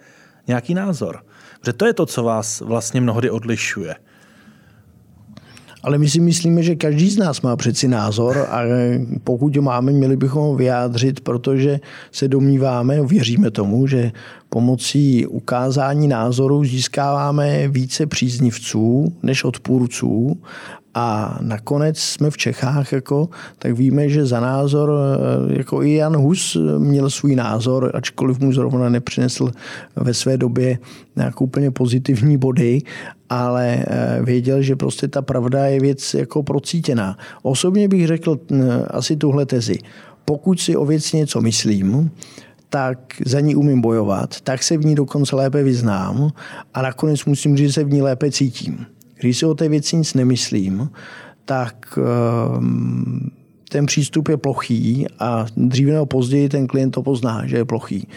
[0.48, 1.24] nějaký názor.
[1.60, 3.96] Protože to je to, co vás vlastně mnohdy odlišuje.
[5.88, 8.62] Ale my si myslíme, že každý z nás má přeci názor a
[9.24, 11.80] pokud ho máme, měli bychom ho vyjádřit, protože
[12.12, 14.12] se domníváme, věříme tomu, že
[14.50, 20.38] pomocí ukázání názoru získáváme více příznivců než odpůrců
[21.00, 23.30] a nakonec jsme v Čechách, jako,
[23.60, 28.54] tak víme, že za názor, eh, jako i Jan Hus měl svůj názor, ačkoliv mu
[28.54, 29.52] zrovna nepřinesl
[29.96, 30.78] ve své době
[31.16, 32.82] nějak úplně pozitivní body,
[33.30, 37.18] ale eh, věděl, že prostě ta pravda je věc jako procítěná.
[37.44, 38.40] Osobně bych řekl
[38.88, 39.78] asi tuhle tezi.
[40.26, 42.12] Pokud si o věci něco myslím,
[42.70, 46.30] tak za ní umím bojovat, tak se v ní dokonce lépe vyznám
[46.74, 48.97] a nakonec musím říct, že se v ní lépe cítím.
[49.20, 50.90] Když si o té věci nic nemyslím,
[51.46, 52.00] tak
[52.58, 53.30] ehm,
[53.70, 58.08] ten přístup je plochý a dříve nebo později ten klient to pozná, že je plochý.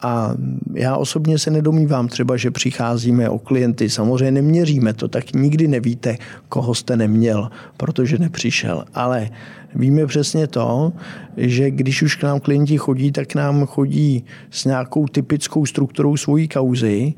[0.00, 0.34] A
[0.74, 3.90] já osobně se nedomývám třeba, že přicházíme o klienty.
[3.90, 6.16] Samozřejmě neměříme to, tak nikdy nevíte,
[6.48, 8.84] koho jste neměl, protože nepřišel.
[8.94, 9.30] Ale
[9.74, 10.92] víme přesně to,
[11.36, 16.16] že když už k nám klienti chodí, tak k nám chodí s nějakou typickou strukturou
[16.16, 17.14] svojí kauzy,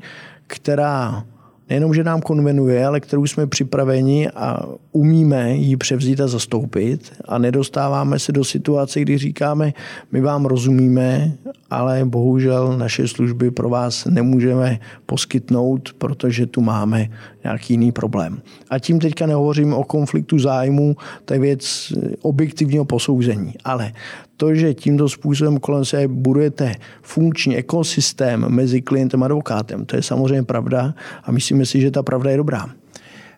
[0.47, 1.25] která
[1.73, 7.37] nejenom, že nám konvenuje, ale kterou jsme připraveni a umíme ji převzít a zastoupit a
[7.37, 9.73] nedostáváme se do situace, kdy říkáme,
[10.11, 11.31] my vám rozumíme,
[11.69, 17.09] ale bohužel naše služby pro vás nemůžeme poskytnout, protože tu máme
[17.43, 18.41] nějaký jiný problém.
[18.69, 23.91] A tím teďka nehovořím o konfliktu zájmu, to je věc objektivního posouzení, ale
[24.37, 30.01] to, že tímto způsobem kolem se budujete funkční ekosystém mezi klientem a advokátem, to je
[30.01, 30.93] samozřejmě pravda
[31.23, 32.69] a myslíme si, že ta pravda je dobrá.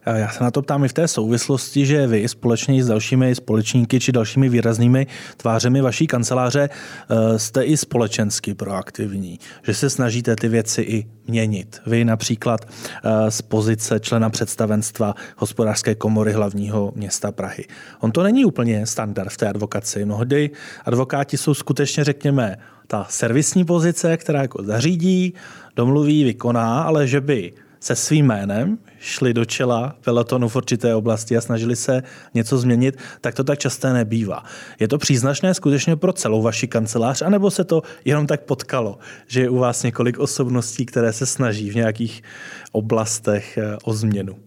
[0.06, 4.00] Já se na to ptám i v té souvislosti, že vy společně s dalšími společníky
[4.00, 10.48] či dalšími výraznými tvářemi vaší kanceláře eh, jste i společensky proaktivní, že se snažíte ty
[10.48, 11.82] věci i měnit.
[11.86, 17.66] Vy například eh, z pozice člena představenstva hospodářské komory hlavního města Prahy.
[18.00, 20.06] On to není úplně standard v té advokaci.
[20.06, 20.50] Mnohdy
[20.86, 25.34] advokáti jsou skutečně, řekněme, ta servisní pozice, která jako zařídí,
[25.76, 27.54] domluví, vykoná, ale že by
[27.86, 32.98] se svým jménem šli do čela pelotonu v určité oblasti a snažili se něco změnit,
[33.22, 34.44] tak to tak časté nebývá.
[34.80, 39.42] Je to příznačné skutečně pro celou vaši kancelář, anebo se to jenom tak potkalo, že
[39.42, 42.24] je u vás několik osobností, které se snaží v nějakých
[42.72, 44.45] oblastech eh, o změnu?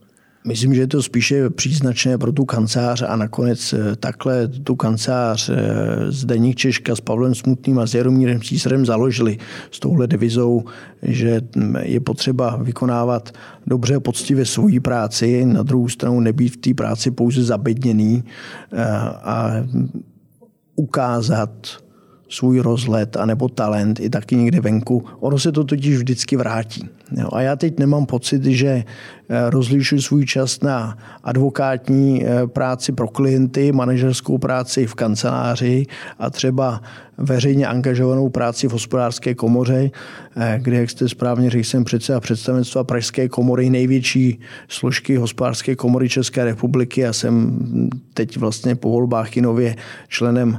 [0.48, 5.50] Myslím, že je to spíše příznačné pro tu kancelář a nakonec eh, takhle tu kancelář
[5.50, 5.54] eh,
[6.08, 9.38] Zdeník Češka s Pavlem Smutným a s Jaromírem Císarem založili
[9.70, 10.64] s touhle devizou,
[11.02, 13.32] že hm, je potřeba vykonávat
[13.66, 18.24] dobře a poctivě svoji práci, na druhou stranu nebýt v té práci pouze zabedněný
[18.72, 18.84] eh,
[19.22, 19.52] a
[20.76, 21.50] ukázat
[22.28, 25.04] svůj rozhled anebo talent i taky někde venku.
[25.20, 26.88] Ono se to totiž vždycky vrátí.
[27.16, 28.84] Jo, a já teď nemám pocit, že eh,
[29.50, 35.86] rozlišuji svůj čas na advokátní eh, práci pro klienty, manažerskou práci v kanceláři
[36.18, 36.82] a třeba
[37.18, 39.90] veřejně angažovanou práci v hospodářské komoře,
[40.36, 46.08] eh, kde, jak jste správně řekl, jsem předseda představenstva Pražské komory, největší složky hospodářské komory
[46.08, 47.58] České republiky a jsem
[48.14, 49.76] teď vlastně po volbách i nově
[50.08, 50.58] členem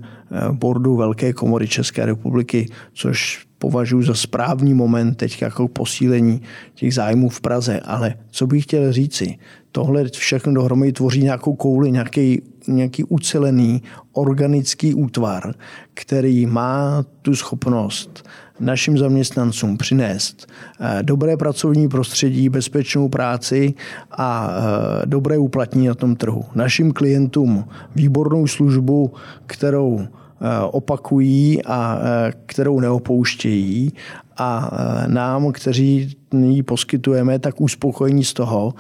[0.52, 6.42] bordu Velké komory České republiky, což považuji za správný moment teď jako posílení
[6.76, 7.80] těch zájmů v Praze.
[7.80, 9.38] Ale co bych chtěl říci,
[9.72, 13.82] tohle všechno dohromady tvoří nějakou kouli, nějaký, nějaký ucelený
[14.14, 15.54] organický útvar,
[15.94, 18.24] který má tu schopnost
[18.60, 20.48] našim zaměstnancům přinést
[20.80, 23.74] eh, dobré pracovní prostředí, bezpečnou práci
[24.12, 26.46] a eh, dobré uplatnění na tom trhu.
[26.56, 29.14] Našim klientům výbornou službu,
[29.46, 30.08] kterou
[30.72, 33.94] opakují a eh, kterou neopouštějí
[34.38, 38.74] a eh, nám, kteří ji poskytujeme, tak uspokojení z toho,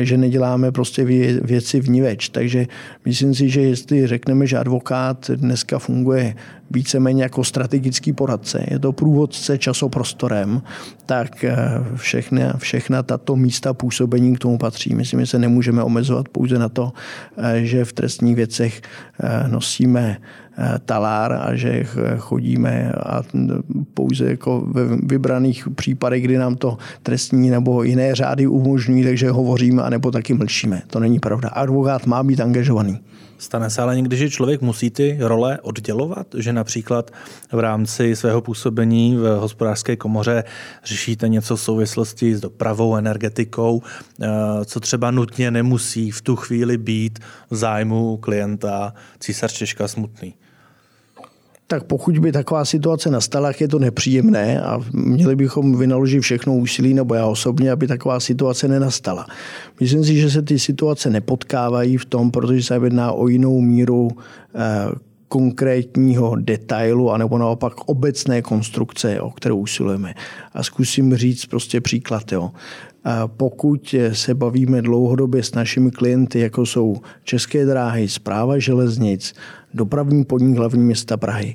[0.00, 1.04] že neděláme prostě
[1.42, 2.28] věci v več.
[2.28, 2.66] Takže
[3.04, 6.34] myslím si, že jestli řekneme, že advokát dneska funguje
[6.70, 10.62] víceméně jako strategický poradce, je to průvodce časoprostorem,
[11.06, 11.44] tak
[11.94, 14.94] všechna, všechna tato místa působení k tomu patří.
[14.94, 16.92] Myslím, že se nemůžeme omezovat pouze na to,
[17.56, 18.82] že v trestních věcech
[19.46, 20.16] nosíme
[20.84, 21.84] talár a že
[22.18, 23.22] chodíme a
[23.94, 29.82] pouze jako ve vybraných případech, kdy nám to trestní nebo jiné řády umožňují, takže hovoříme
[29.82, 30.82] a nebo taky mlčíme.
[30.86, 31.48] To není pravda.
[31.48, 33.00] Advokát má být angažovaný.
[33.38, 37.10] Stane se ale někdy, že člověk musí ty role oddělovat, že například
[37.52, 40.44] v rámci svého působení v hospodářské komoře
[40.84, 43.82] řešíte něco v souvislosti s dopravou, energetikou,
[44.22, 44.28] eh,
[44.64, 47.18] co třeba nutně nemusí v tu chvíli být
[47.50, 50.34] v zájmu klienta císař Češka smutný
[51.66, 56.94] tak pokud by taková situace nastala, je to nepříjemné a měli bychom vynaložit všechno úsilí,
[56.94, 59.26] nebo já osobně, aby taková situace nenastala.
[59.80, 64.10] Myslím si, že se ty situace nepotkávají v tom, protože se jedná o jinou míru
[64.54, 70.14] eh, konkrétního detailu, anebo naopak obecné konstrukce, o kterou usilujeme.
[70.54, 72.32] A zkusím říct prostě příklad.
[72.32, 72.50] Jo.
[73.26, 79.34] Pokud se bavíme dlouhodobě s našimi klienty, jako jsou České dráhy, zpráva železnic,
[79.74, 81.52] dopravní podnik hlavní města Prahy,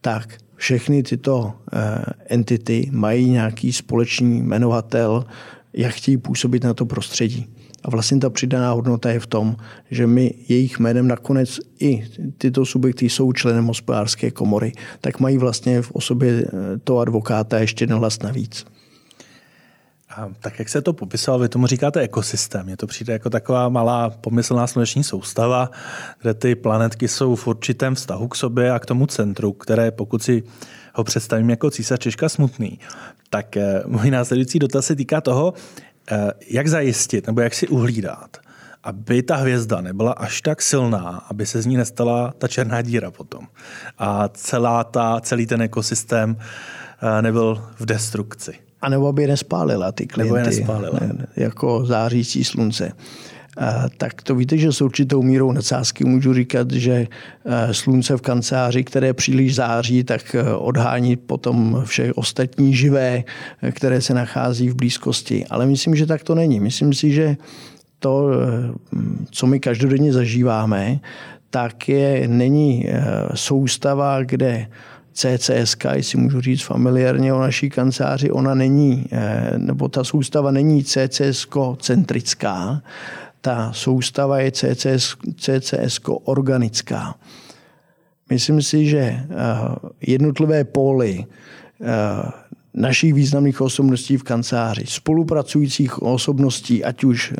[0.00, 5.24] tak všechny tyto eh, entity mají nějaký společný jmenovatel,
[5.72, 7.46] jak chtějí působit na to prostředí.
[7.82, 9.56] A vlastně ta přidaná hodnota je v tom,
[9.90, 12.04] že my jejich jménem nakonec i
[12.38, 16.50] tyto subjekty jsou členem hospodářské komory, tak mají vlastně v osobě eh,
[16.84, 18.64] toho advokáta ještě jeden hlas navíc.
[20.16, 22.68] A tak jak se to popisoval, vy tomu říkáte ekosystém.
[22.68, 25.70] Je to přijde jako taková malá pomyslná sluneční soustava,
[26.22, 30.22] kde ty planetky jsou v určitém vztahu k sobě a k tomu centru, které pokud
[30.22, 30.42] si
[30.94, 32.78] ho představím jako císař Češka smutný,
[33.30, 35.54] tak eh, můj následující dotaz se týká toho,
[36.10, 38.36] eh, jak zajistit nebo jak si uhlídat,
[38.82, 43.10] aby ta hvězda nebyla až tak silná, aby se z ní nestala ta černá díra
[43.10, 43.46] potom.
[43.98, 48.54] A celá ta, celý ten ekosystém eh, nebyl v destrukci.
[48.84, 50.28] A nebo aby je nespálila ty klienty.
[50.28, 51.00] Nebo je nespálila.
[51.36, 52.92] Jako zářící slunce.
[53.98, 57.06] tak to víte, že s určitou mírou nadsázky můžu říkat, že
[57.72, 63.24] slunce v kanceláři, které příliš září, tak odhání potom vše ostatní živé,
[63.70, 65.46] které se nachází v blízkosti.
[65.50, 66.60] Ale myslím, že tak to není.
[66.60, 67.36] Myslím si, že
[67.98, 68.28] to,
[69.30, 71.00] co my každodenně zažíváme,
[71.50, 72.86] tak je, není
[73.34, 74.66] soustava, kde
[75.14, 80.82] CCSK, jestli můžu říct familiárně o naší kanceláři, ona není, eh, nebo ta soustava není
[80.82, 82.82] CCSK-centrická,
[83.40, 87.14] ta soustava je CCS, CCSK-organická.
[88.30, 89.24] Myslím si, že eh,
[90.00, 91.84] jednotlivé póly eh,
[92.74, 97.36] našich významných osobností v kanceláři, spolupracujících osobností, ať už eh,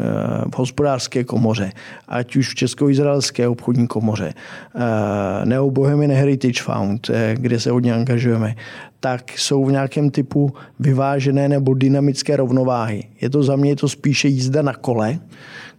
[0.55, 1.73] v hospodářské komoře,
[2.09, 7.94] ať už v Česko-izraelské obchodní komoře, eh, nebo Bohemian Heritage Fund, eh, kde se hodně
[7.94, 8.55] angažujeme,
[9.01, 13.05] tak jsou v nějakém typu vyvážené nebo dynamické rovnováhy.
[13.20, 15.18] Je to za mě je to spíše jízda na kole,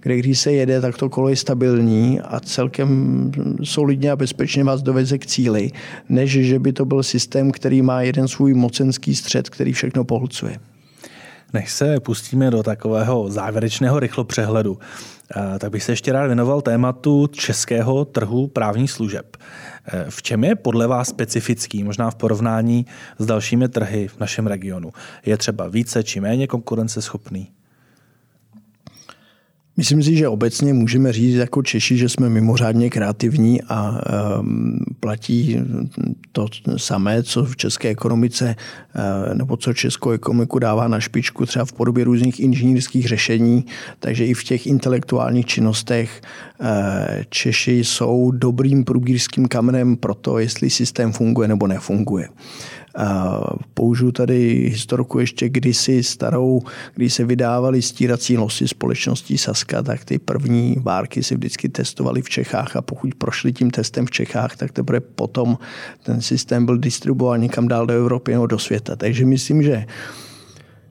[0.06, 3.32] kde když se jede, tak to kolo je stabilní a celkem
[3.64, 5.72] solidně a bezpečně vás doveze k cíli,
[6.10, 10.60] než že by to byl systém, který má jeden svůj mocenský střed, který všechno pohlcuje.
[11.54, 14.78] Než se pustíme do takového závěrečného rychlo přehledu,
[15.60, 19.38] Tak bych se ještě rád věnoval tématu českého trhu právních služeb.
[20.10, 22.86] V čem je podle vás specifický, možná v porovnání
[23.20, 24.92] s dalšími trhy v našem regionu?
[25.26, 27.52] Je třeba více či méně konkurenceschopný?
[29.78, 34.02] Myslím si, že obecně můžeme říct jako Češi, že jsme mimořádně kreativní a
[34.40, 35.60] um, platí
[36.32, 36.48] to
[36.78, 41.74] samé, co v české ekonomice uh, nebo co českou ekonomiku dává na špičku třeba v
[41.74, 43.66] podobě různých inženýrských řešení,
[44.00, 46.22] takže i v těch intelektuálních činnostech
[46.60, 46.68] uh,
[47.30, 52.30] Češi jsou dobrým průbířským kamenem pro to, jestli systém funguje nebo nefunguje.
[53.74, 56.62] Použiju tady historku ještě kdysi starou,
[56.96, 62.30] kdy se vydávaly stírací losy společností Saska, tak ty první várky si vždycky testovali v
[62.30, 65.58] Čechách a pokud prošli tím testem v Čechách, tak teprve potom
[66.04, 68.96] ten systém byl distribuován někam dál do Evropy nebo do světa.
[68.96, 69.86] Takže myslím, že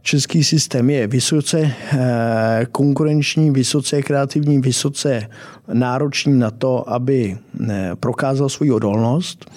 [0.03, 1.61] Český systém je vysoce
[1.93, 5.29] eh, konkurenční, vysoce kreativní, vysoce
[5.73, 7.39] náročný na to, aby
[7.69, 9.51] eh, prokázal svoji odolnost.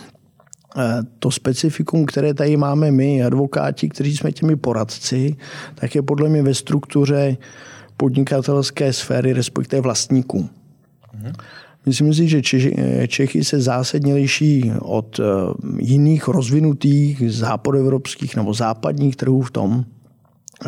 [0.75, 5.35] Eh, to specifikum, které tady máme my, advokáti, kteří jsme těmi poradci,
[5.75, 7.37] tak je podle mě ve struktuře
[7.97, 10.49] podnikatelské sféry, respektive vlastníků.
[11.13, 11.33] Mhm.
[11.85, 12.41] Myslím si, že
[13.07, 15.23] Čechy se zásadně liší od eh,
[15.79, 19.85] jiných rozvinutých západoevropských nebo západních trhů v tom,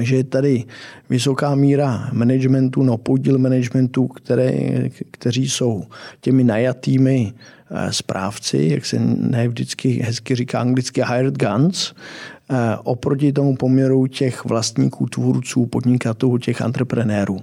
[0.01, 0.63] že je tady
[1.09, 4.51] vysoká míra managementu, no podíl managementu, které,
[5.11, 5.83] kteří jsou
[6.21, 7.33] těmi najatými
[7.71, 11.93] Eh, správci, jak se ne vždycky hezky říká anglicky hired guns,
[12.49, 17.39] eh, oproti tomu poměru těch vlastníků, tvůrců, podnikatelů, těch entreprenérů.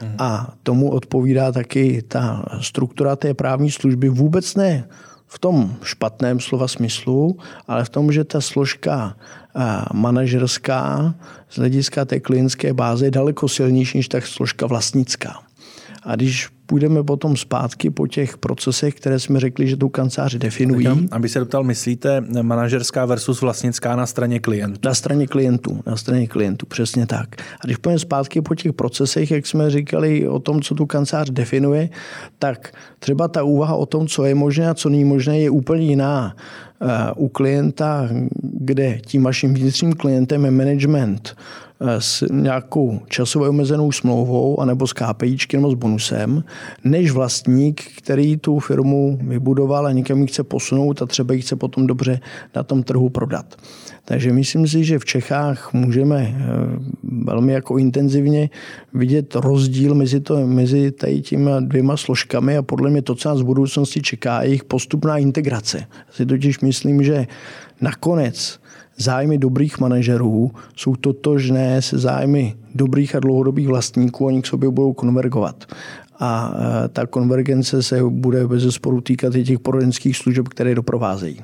[0.00, 0.14] Hmm.
[0.18, 4.84] A tomu odpovídá taky ta struktura té právní služby vůbec ne
[5.26, 7.38] v tom špatném slova smyslu,
[7.68, 9.16] ale v tom, že ta složka
[9.92, 11.14] manažerská
[11.48, 15.49] z hlediska té klientské báze je daleko silnější než ta složka vlastnická.
[16.02, 20.86] A když půjdeme potom zpátky po těch procesech, které jsme řekli, že tu kanceláři definují.
[21.10, 24.80] Aby se doptal, myslíte manažerská versus vlastnická na straně klientů?
[24.84, 27.28] Na straně klientů, na straně klientů, přesně tak.
[27.40, 31.30] A když půjdeme zpátky po těch procesech, jak jsme říkali o tom, co tu kancelář
[31.30, 31.88] definuje,
[32.38, 35.82] tak třeba ta úvaha o tom, co je možné a co není možné, je úplně
[35.84, 36.86] jiná eh,
[37.16, 38.08] u klienta,
[38.42, 41.34] kde tím vaším vnitřním klientem je management
[41.98, 46.44] s nějakou časově omezenou smlouvou anebo s KPIčkem nebo s bonusem,
[46.84, 51.56] než vlastník, který tu firmu vybudoval a někam ji chce posunout a třeba ji chce
[51.56, 52.20] potom dobře
[52.56, 53.56] na tom trhu prodat.
[54.04, 56.42] Takže myslím si, že v Čechách můžeme eh,
[57.02, 58.50] velmi jako intenzivně
[58.94, 63.40] vidět rozdíl mezi, to, mezi tady těmi dvěma složkami a podle mě to, co nás
[63.40, 65.86] v budoucnosti čeká, je jejich postupná integrace.
[66.10, 67.26] Si totiž myslím, že
[67.80, 68.60] nakonec
[69.00, 74.92] zájmy dobrých manažerů jsou totožné se zájmy dobrých a dlouhodobých vlastníků, oni k sobě budou
[74.92, 75.64] konvergovat.
[76.20, 81.42] A e, ta konvergence se bude bez sporu týkat i těch poradenských služeb, které doprovázejí.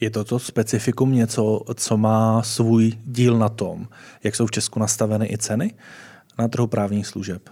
[0.00, 3.86] Je toto specifikum něco, co má svůj díl na tom,
[4.24, 5.74] jak jsou v Česku nastaveny i ceny
[6.38, 7.50] na trhu právních služeb?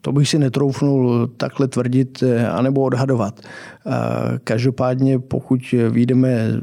[0.00, 3.40] To bych si netroufnul takhle tvrdit e, anebo odhadovat.
[3.40, 3.48] E,
[4.38, 6.60] každopádně, pokud vyjdeme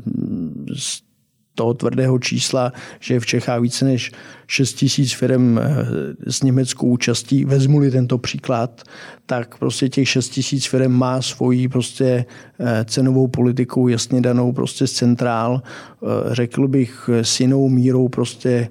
[0.77, 1.10] z
[1.55, 4.11] toho tvrdého čísla, že je v Čechách více než
[4.47, 5.63] 6 tisíc firm eh,
[6.27, 8.81] s německou účastí, vezmu-li tento příklad,
[9.25, 12.25] tak prostě těch 6 tisíc firm má svoji prostě
[12.59, 18.69] eh, cenovou politiku jasně danou prostě z centrál, eh, řekl bych s jinou mírou prostě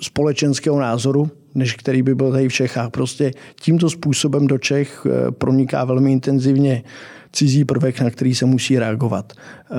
[0.00, 2.90] společenského názoru, než který by byl tady v Čechách.
[2.90, 5.06] Prostě tímto způsobem do Čech
[5.38, 6.82] proniká velmi intenzivně
[7.32, 9.32] cizí prvek, na který se musí reagovat.
[9.32, 9.74] Eh,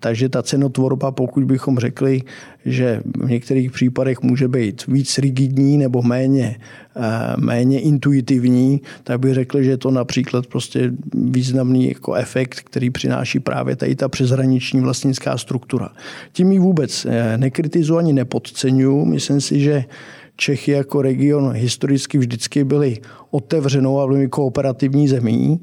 [0.00, 2.22] takže ta cenotvorba, pokud bychom řekli,
[2.64, 6.56] že v některých případech může být víc rigidní nebo méně,
[6.96, 7.00] eh,
[7.36, 13.40] méně intuitivní, tak bych řekl, že je to například prostě významný jako efekt, který přináší
[13.40, 15.88] právě tady ta přeshraniční vlastnická struktura.
[16.32, 19.04] Tím ji vůbec eh, nekritizuji ani nepodceňuji.
[19.04, 19.84] Myslím si, že
[20.40, 22.96] Čechy jako region historicky vždycky byly
[23.30, 25.60] otevřenou a velmi kooperativní zemí.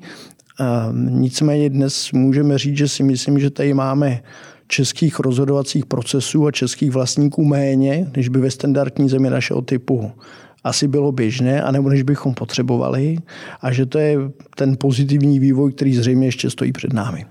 [1.09, 4.21] Nicméně dnes můžeme říct, že si myslím, že tady máme
[4.67, 10.11] českých rozhodovacích procesů a českých vlastníků méně, než by ve standardní zemi našeho typu
[10.63, 13.17] asi bylo běžné, anebo než bychom potřebovali
[13.61, 14.17] a že to je
[14.55, 17.25] ten pozitivní vývoj, který zřejmě ještě stojí před námi.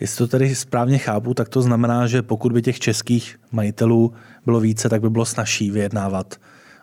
[0.00, 4.12] Jestli to tedy správně chápu, tak to znamená, že pokud by těch českých majitelů
[4.44, 6.34] bylo více, tak by bylo snažší vyjednávat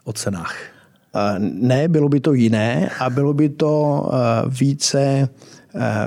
[0.04, 0.56] o cenách.
[1.40, 4.04] Ne, bylo by to jiné a bylo by to
[4.48, 5.30] více Eh,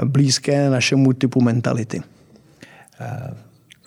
[0.05, 2.03] blízké našemu typu mentality.
[3.01, 3.35] Eh,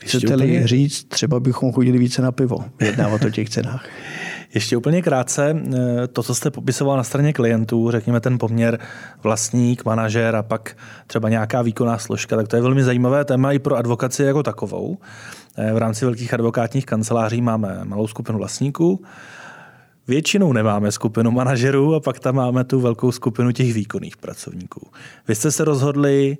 [0.06, 0.68] Chcete-li úplně...
[0.68, 3.86] říct, třeba bychom chodili více na pivo, vyjednávat o těch cenách.
[4.54, 8.80] Ještě úplně krátce, eh, to, co jste popisoval na straně klientů, řekněme ten poměr
[9.24, 10.78] vlastník, manažer a pak
[11.08, 14.98] třeba nějaká výkonná složka, tak to je velmi zajímavé téma i pro advokaci jako takovou.
[15.58, 19.04] Eh, v rámci velkých advokátních kanceláří máme malou skupinu vlastníků,
[20.10, 24.88] Většinou nemáme skupinu manažerů a pak tam máme tu velkou skupinu těch výkonných pracovníků.
[25.28, 26.38] Vy jste se rozhodli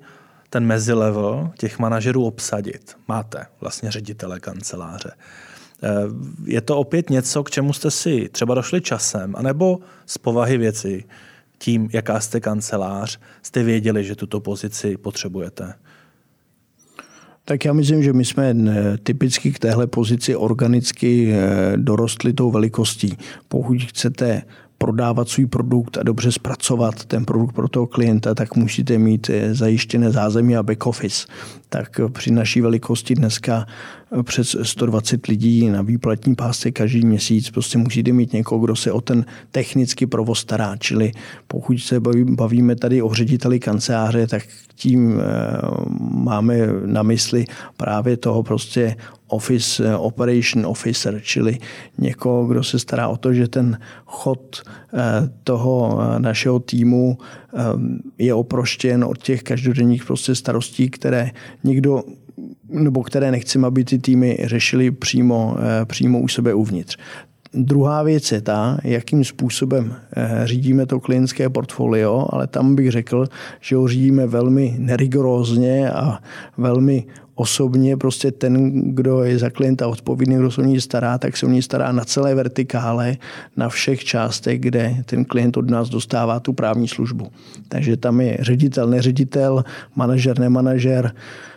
[0.50, 2.96] ten mezilevel těch manažerů obsadit.
[3.08, 5.10] Máte vlastně ředitele kanceláře.
[5.82, 5.88] Eh,
[6.44, 11.04] je to opět něco, k čemu jste si třeba došli časem, anebo z povahy věci,
[11.58, 15.74] tím, jaká jste kancelář, jste věděli, že tuto pozici potřebujete?
[17.50, 22.50] Tak já myslím, že my jsme eh, typicky k téhle pozici organicky eh, dorostli tou
[22.50, 23.16] velikostí.
[23.48, 24.42] Pokud chcete
[24.78, 30.10] prodávat svůj produkt a dobře zpracovat ten produkt pro toho klienta, tak musíte mít zajištěné
[30.10, 31.26] zázemí a back office.
[31.68, 33.66] Tak při naší velikosti dneska
[34.22, 37.50] přes 120 lidí na výplatní pásce každý měsíc.
[37.50, 40.76] Prostě musíte mít někoho, kdo se o ten technický provoz stará.
[40.76, 41.12] Čili
[41.46, 44.42] pokud se bavíme tady o řediteli kanceláře, tak
[44.74, 45.24] tím eh,
[46.00, 46.56] máme
[46.86, 47.44] na mysli
[47.76, 48.96] právě toho prostě
[49.28, 51.58] Office eh, Operation Officer, čili
[51.98, 57.18] někoho, kdo se stará o to, že ten chod eh, toho našeho týmu
[58.18, 61.30] je oproštěn od těch každodenních prostě starostí, které
[61.64, 62.02] nikdo
[62.68, 66.96] nebo které nechceme, aby ty týmy řešili přímo, eh, přímo u sebe uvnitř.
[67.54, 73.26] Druhá věc je ta, jakým způsobem eh, řídíme to klientské portfolio, ale tam bych řekl,
[73.60, 76.18] že ho řídíme velmi nerigorózně a
[76.56, 77.96] velmi osobně.
[77.96, 81.48] Prostě ten, kdo je za klienta odpovědný, kdo se o ní stará, tak se o
[81.48, 83.16] ní stará na celé vertikále,
[83.56, 87.26] na všech částech, kde ten klient od nás dostává tu právní službu.
[87.68, 89.64] Takže tam je ředitel, neředitel,
[89.96, 91.49] manažer, nemanažer, Eh,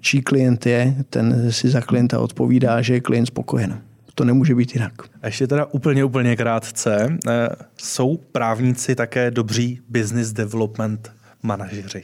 [0.00, 3.80] čí klient je, ten si za klienta odpovídá, že je klient spokojen.
[4.14, 4.92] To nemůže být jinak.
[5.22, 7.18] A ještě teda úplně, úplně krátce.
[7.28, 12.02] Eh, jsou právníci také dobří business development manažeři?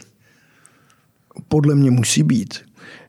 [1.49, 2.55] Podle mě musí být.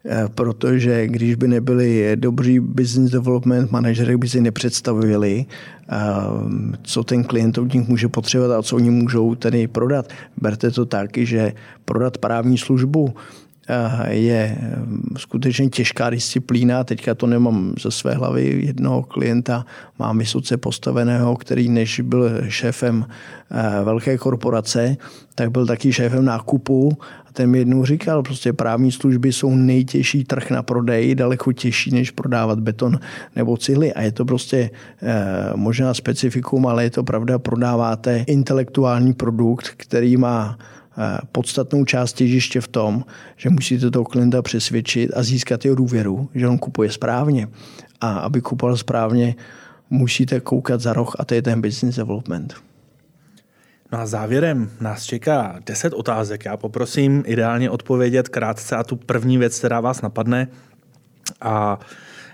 [0.06, 5.46] Eh, protože když by nebyli dobří business development manažery, by si nepředstavili,
[6.84, 10.10] co ten klient od nich může potřebovat a co oni můžou tedy prodat.
[10.42, 11.54] Berte to tak, že
[11.86, 13.14] prodat právní službu
[14.10, 14.58] je
[15.18, 16.84] skutečně těžká disciplína.
[16.84, 18.62] Teďka to nemám ze své hlavy.
[18.66, 19.66] Jednoho klienta
[20.00, 23.06] mám vysoce postaveného, který než byl šéfem
[23.52, 24.98] eh, velké korporace,
[25.36, 26.98] tak byl taky šéfem nákupu
[27.30, 31.92] a ten mi jednou říkal, prostě právní služby jsou nejtěžší trh na prodej, daleko těžší,
[31.92, 33.00] než prodávat beton
[33.36, 33.94] nebo cihly.
[33.94, 34.70] A je to prostě
[35.02, 40.58] eh, možná specifikum, ale je to pravda, prodáváte intelektuální produkt, který má
[41.32, 43.06] podstatnou část těžiště v tom,
[43.38, 47.48] že musíte toho klienta přesvědčit a získat jeho důvěru, že on kupuje správně.
[48.02, 49.36] A aby kupoval správně,
[49.90, 52.56] musíte koukat za roh a to je ten business development.
[53.92, 56.46] No a závěrem nás čeká 10 otázek.
[56.46, 60.48] Já poprosím ideálně odpovědět krátce a tu první věc, která vás napadne.
[61.42, 61.80] A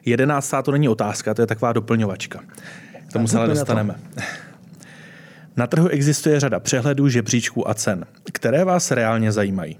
[0.05, 2.39] jedenáctá to není otázka, to je taková doplňovačka.
[3.09, 3.95] K tomu se ale dostaneme.
[5.57, 8.05] Na trhu existuje řada přehledů, žebříčků a cen.
[8.33, 9.77] Které vás reálně zajímají?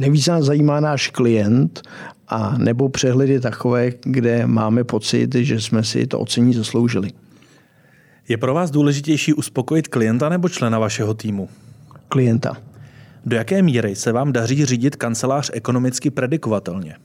[0.00, 1.82] Nejvíc nás zajímá náš klient
[2.28, 7.10] a nebo přehledy takové, kde máme pocit, že jsme si to ocení zasloužili.
[8.28, 11.48] Je pro vás důležitější uspokojit klienta nebo člena vašeho týmu?
[12.08, 12.56] Klienta.
[13.26, 16.96] Do jaké míry se vám daří řídit kancelář ekonomicky predikovatelně?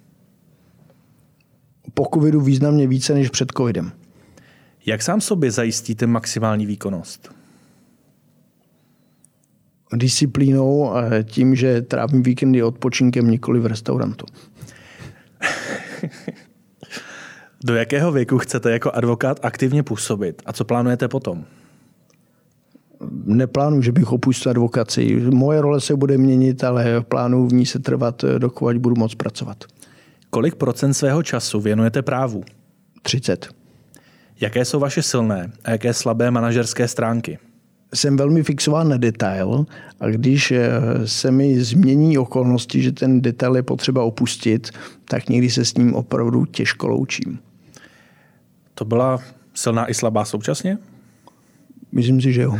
[1.93, 3.91] Po covidu významně více než před covidem.
[4.86, 7.36] Jak sám sobě zajistíte maximální výkonnost?
[9.93, 14.25] Disciplínou a tím, že trávím víkendy odpočinkem nikoli v restaurantu.
[17.63, 21.45] Do jakého věku chcete jako advokát aktivně působit a co plánujete potom?
[23.25, 25.15] Neplánuji, že bych opustil advokaci.
[25.15, 29.63] Moje role se bude měnit, ale plánuji v ní se trvat, dokud budu moct pracovat.
[30.29, 32.43] Kolik procent svého času věnujete právu?
[33.01, 33.62] 30.
[34.41, 37.39] Jaké jsou vaše silné a jaké slabé manažerské stránky?
[37.93, 39.65] Jsem velmi fixován na detail
[39.99, 40.71] a když eh,
[41.05, 44.71] se mi změní okolnosti, že ten detail je potřeba opustit,
[45.05, 47.39] tak někdy se s ním opravdu těžko loučím.
[48.75, 49.19] To byla
[49.53, 50.77] silná i slabá současně?
[51.91, 52.57] Myslím si, že jo.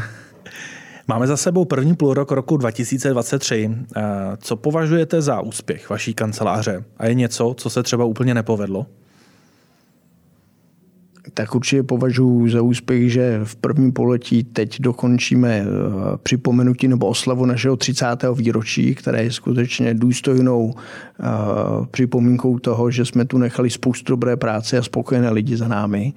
[1.08, 3.72] Máme za sebou první půlrok roku 2023.
[3.96, 4.02] Eh,
[4.38, 6.84] co považujete za úspěch vaší kanceláře?
[6.98, 8.86] A je něco, co se třeba úplně nepovedlo?
[11.34, 15.68] Tak určitě považuji za úspěch, že v prvním poletí teď dokončíme eh,
[16.24, 18.06] připomenutí nebo oslavu našeho 30.
[18.36, 21.24] výročí, které je skutečně důstojnou eh,
[21.92, 26.14] připomínkou toho, že jsme tu nechali spoustu dobré práce a spokojené lidi za námi.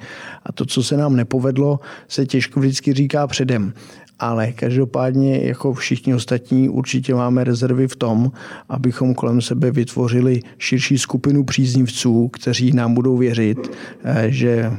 [0.46, 3.72] A to, co se nám nepovedlo, se těžko vždycky říká předem.
[4.18, 8.32] Ale každopádně, jako všichni ostatní, určitě máme rezervy v tom,
[8.68, 13.70] abychom kolem sebe vytvořili širší skupinu příznivců, kteří nám budou věřit,
[14.04, 14.72] eh, že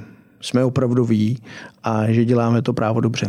[0.48, 1.42] jsme opravdoví
[1.84, 3.28] a že děláme to právo dobře.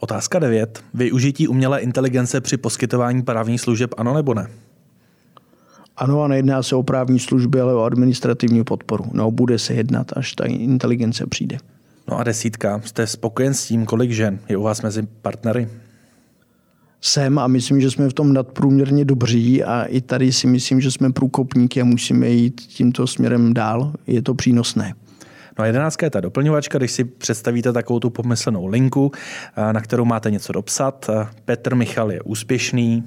[0.00, 0.84] Otázka 9.
[0.94, 4.48] Využití umělé inteligence při poskytování právních služeb ano nebo ne?
[5.96, 9.04] Ano a nejedná se o právní služby, ale o administrativní podporu.
[9.12, 11.58] No, bude se jednat, až ta inteligence přijde.
[12.08, 12.80] No a desítka.
[12.84, 15.68] Jste spokojen s tím, kolik žen je u vás mezi partnery?
[17.00, 20.90] Jsem a myslím, že jsme v tom nadprůměrně dobří a i tady si myslím, že
[20.90, 23.92] jsme průkopníky a musíme jít tímto směrem dál.
[24.06, 24.94] Je to přínosné.
[25.58, 29.12] No a jedenáctka je ta doplňovačka, když si představíte takovou tu pomyslenou linku,
[29.72, 31.10] na kterou máte něco dopsat.
[31.44, 33.04] Petr Michal je úspěšný,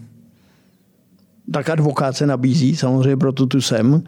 [1.53, 4.03] tak advokát se nabízí, samozřejmě proto tu jsem.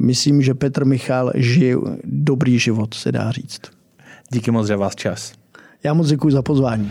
[0.00, 3.60] myslím, že Petr Michal žije dobrý život, se dá říct.
[4.32, 5.32] Díky moc za vás čas.
[5.84, 6.90] Já moc děkuji za pozvání.